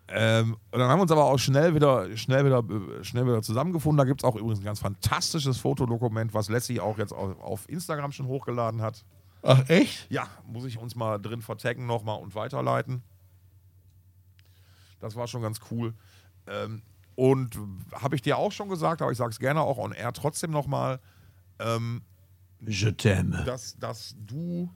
[0.07, 2.63] ähm, und dann haben wir uns aber auch schnell wieder, schnell wieder,
[3.03, 3.97] schnell wieder zusammengefunden.
[3.97, 7.67] Da gibt es auch übrigens ein ganz fantastisches Fotodokument, was Lassie auch jetzt auf, auf
[7.69, 9.03] Instagram schon hochgeladen hat.
[9.43, 10.09] Ach, echt?
[10.11, 13.03] Ja, muss ich uns mal drin vertaggen nochmal und weiterleiten.
[14.99, 15.93] Das war schon ganz cool.
[16.47, 16.83] Ähm,
[17.15, 17.57] und
[17.93, 20.51] habe ich dir auch schon gesagt, aber ich sage es gerne auch on air trotzdem
[20.51, 20.99] nochmal,
[21.59, 22.03] ähm,
[22.65, 23.43] Je t'aime.
[23.45, 24.71] dass, dass du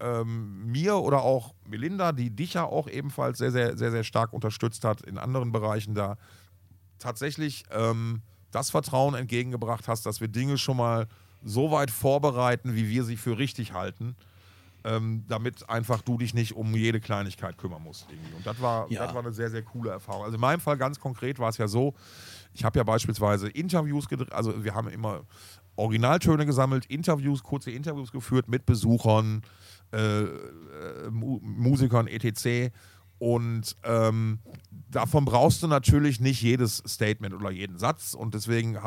[0.00, 4.32] ähm, mir oder auch Melinda, die dich ja auch ebenfalls sehr, sehr, sehr, sehr stark
[4.32, 6.16] unterstützt hat in anderen Bereichen, da
[6.98, 11.08] tatsächlich ähm, das Vertrauen entgegengebracht hast, dass wir Dinge schon mal
[11.44, 14.16] so weit vorbereiten, wie wir sie für richtig halten,
[14.84, 18.06] ähm, damit einfach du dich nicht um jede Kleinigkeit kümmern musst.
[18.10, 18.34] Irgendwie.
[18.34, 19.04] Und das war, Ja.
[19.06, 20.24] das war eine sehr, sehr coole Erfahrung.
[20.24, 21.94] Also in meinem Fall ganz konkret war es ja so,
[22.52, 25.22] ich habe ja beispielsweise Interviews gedreht, also wir haben immer
[25.76, 29.42] Originaltöne gesammelt, Interviews, kurze Interviews geführt mit Besuchern,
[29.92, 30.28] äh, äh,
[31.10, 32.72] Mu Musikern, etc.
[33.18, 34.38] Und ähm,
[34.90, 38.14] davon brauchst du natürlich nicht jedes Statement oder jeden Satz.
[38.14, 38.78] Und deswegen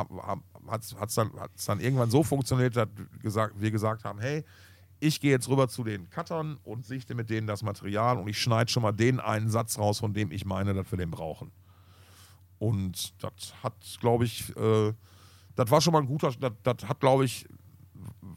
[0.69, 2.87] hat es dann, hat's dann irgendwann so funktioniert, dass
[3.21, 4.43] gesagt, wir gesagt haben, hey,
[4.99, 8.39] ich gehe jetzt rüber zu den Cuttern und sichte mit denen das Material und ich
[8.39, 11.51] schneide schon mal den einen Satz raus, von dem ich meine, dass wir den brauchen.
[12.59, 14.93] Und das hat, glaube ich, äh,
[15.55, 17.47] das war schon mal ein guter, das, das hat, glaube ich,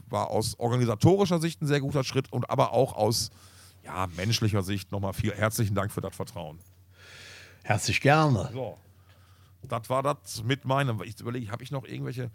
[0.08, 3.30] war aus organisatorischer Sicht ein sehr guter Schritt und aber auch aus
[3.84, 6.58] ja, menschlicher Sicht nochmal viel herzlichen Dank für das Vertrauen.
[7.62, 8.50] Herzlich gerne.
[8.52, 8.76] So.
[9.62, 11.02] Das war das mit meinem.
[11.02, 12.30] Ich überlege, habe ich noch irgendwelche.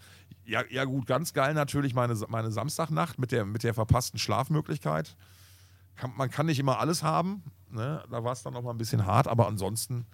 [0.46, 5.16] Ja, ja, gut, ganz geil natürlich meine, meine Samstagnacht mit der, mit der verpassten Schlafmöglichkeit.
[5.96, 7.44] Kann, man kann nicht immer alles haben.
[7.72, 8.04] Ne?
[8.12, 10.06] Da war es dann noch mal ein bisschen hart, aber ansonsten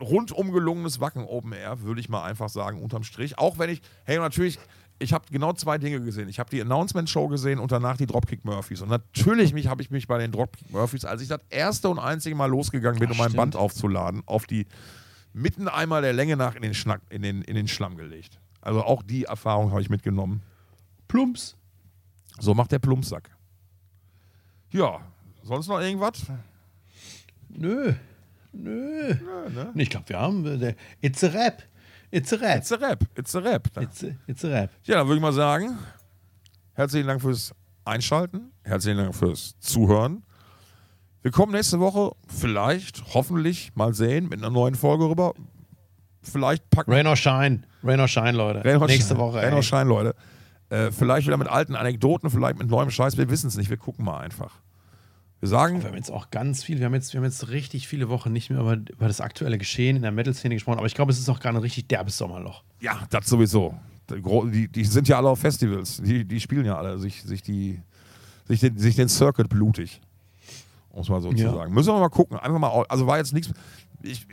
[0.00, 3.38] rundum gelungenes Wacken Open Air, würde ich mal einfach sagen, unterm Strich.
[3.38, 4.58] Auch wenn ich, hey, natürlich,
[4.98, 6.28] ich habe genau zwei Dinge gesehen.
[6.28, 8.82] Ich habe die Announcement-Show gesehen und danach die Dropkick Murphys.
[8.82, 11.98] Und natürlich mich, habe ich mich bei den Dropkick Murphys, als ich das erste und
[11.98, 13.32] einzige Mal losgegangen bin, Ach, um mein.
[13.32, 14.66] Band aufzuladen, auf die
[15.32, 18.40] mitten einmal der Länge nach in den, Schnack, in den, in den Schlamm gelegt.
[18.60, 20.42] Also auch die Erfahrung habe ich mitgenommen.
[21.08, 21.56] Plumps.
[22.38, 23.30] So macht der Plumpsack.
[24.70, 25.00] Ja,
[25.42, 26.22] sonst noch irgendwas?
[27.48, 27.94] Nö.
[28.52, 29.14] Nö.
[29.50, 29.72] ne?
[29.76, 30.44] Ich glaube, wir haben.
[30.62, 31.62] äh, It's a rap.
[32.12, 32.58] It's a rap.
[32.58, 33.04] It's a Rap.
[33.16, 33.68] It's a Rap.
[33.80, 34.70] It's a, it's a rap.
[34.84, 35.78] Ja, dann würde ich mal sagen,
[36.72, 37.54] herzlichen Dank fürs
[37.84, 40.24] Einschalten, herzlichen Dank fürs Zuhören.
[41.22, 45.34] Wir kommen nächste Woche vielleicht, hoffentlich, mal sehen, mit einer neuen Folge rüber.
[46.22, 47.62] Vielleicht packen Rain or Shine.
[47.84, 48.64] Rain or Shine, Leute.
[48.64, 49.18] Rain or Nächste Shine.
[49.20, 49.36] Woche.
[49.38, 49.54] Rain ey.
[49.54, 50.14] or Shine, Leute.
[50.70, 53.16] Äh, vielleicht wieder mit alten Anekdoten, vielleicht mit neuem Scheiß.
[53.16, 53.70] Wir wissen es nicht.
[53.70, 54.60] Wir gucken mal einfach.
[55.40, 57.88] Wir sagen, Wir haben jetzt auch ganz viel, wir haben jetzt, wir haben jetzt richtig
[57.88, 60.94] viele Wochen nicht mehr über, über das aktuelle Geschehen in der Metal-Szene gesprochen, aber ich
[60.94, 62.62] glaube, es ist auch gar ein richtig derbes Sommerloch.
[62.80, 63.74] ja, das sowieso.
[64.10, 66.02] Die, die sind ja alle auf Festivals.
[66.02, 67.80] Die, die spielen ja alle sich, sich, die,
[68.48, 70.00] sich, den, sich den Circuit blutig.
[70.90, 71.50] Um es mal so Ja.
[71.50, 71.72] zu sagen.
[71.72, 72.38] Müssen wir mal gucken.
[72.38, 73.52] Einfach mal, also war jetzt nichts.
[74.02, 74.26] Ich,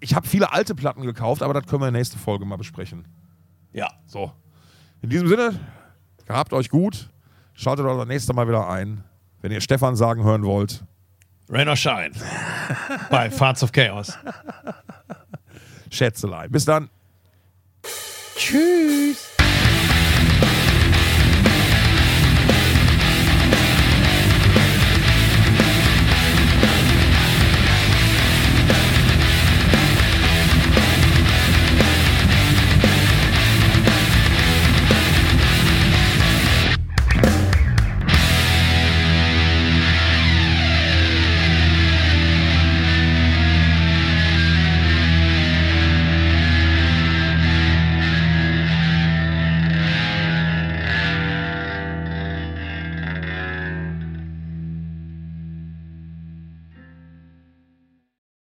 [0.00, 2.56] ich habe viele alte Platten gekauft, aber das können wir in der nächsten Folge mal
[2.56, 3.06] besprechen.
[3.72, 3.88] Ja.
[4.06, 4.32] So.
[5.02, 5.58] In diesem Sinne,
[6.26, 7.10] gehabt euch gut.
[7.54, 9.04] Schaltet euch das nächste Mal wieder ein.
[9.40, 10.84] Wenn ihr Stefan sagen hören wollt,
[11.48, 12.10] Rain or Shine.
[13.10, 14.18] Bei Farts of Chaos.
[15.90, 16.50] Schätzelein.
[16.50, 16.90] Bis dann.
[18.36, 19.35] Tschüss.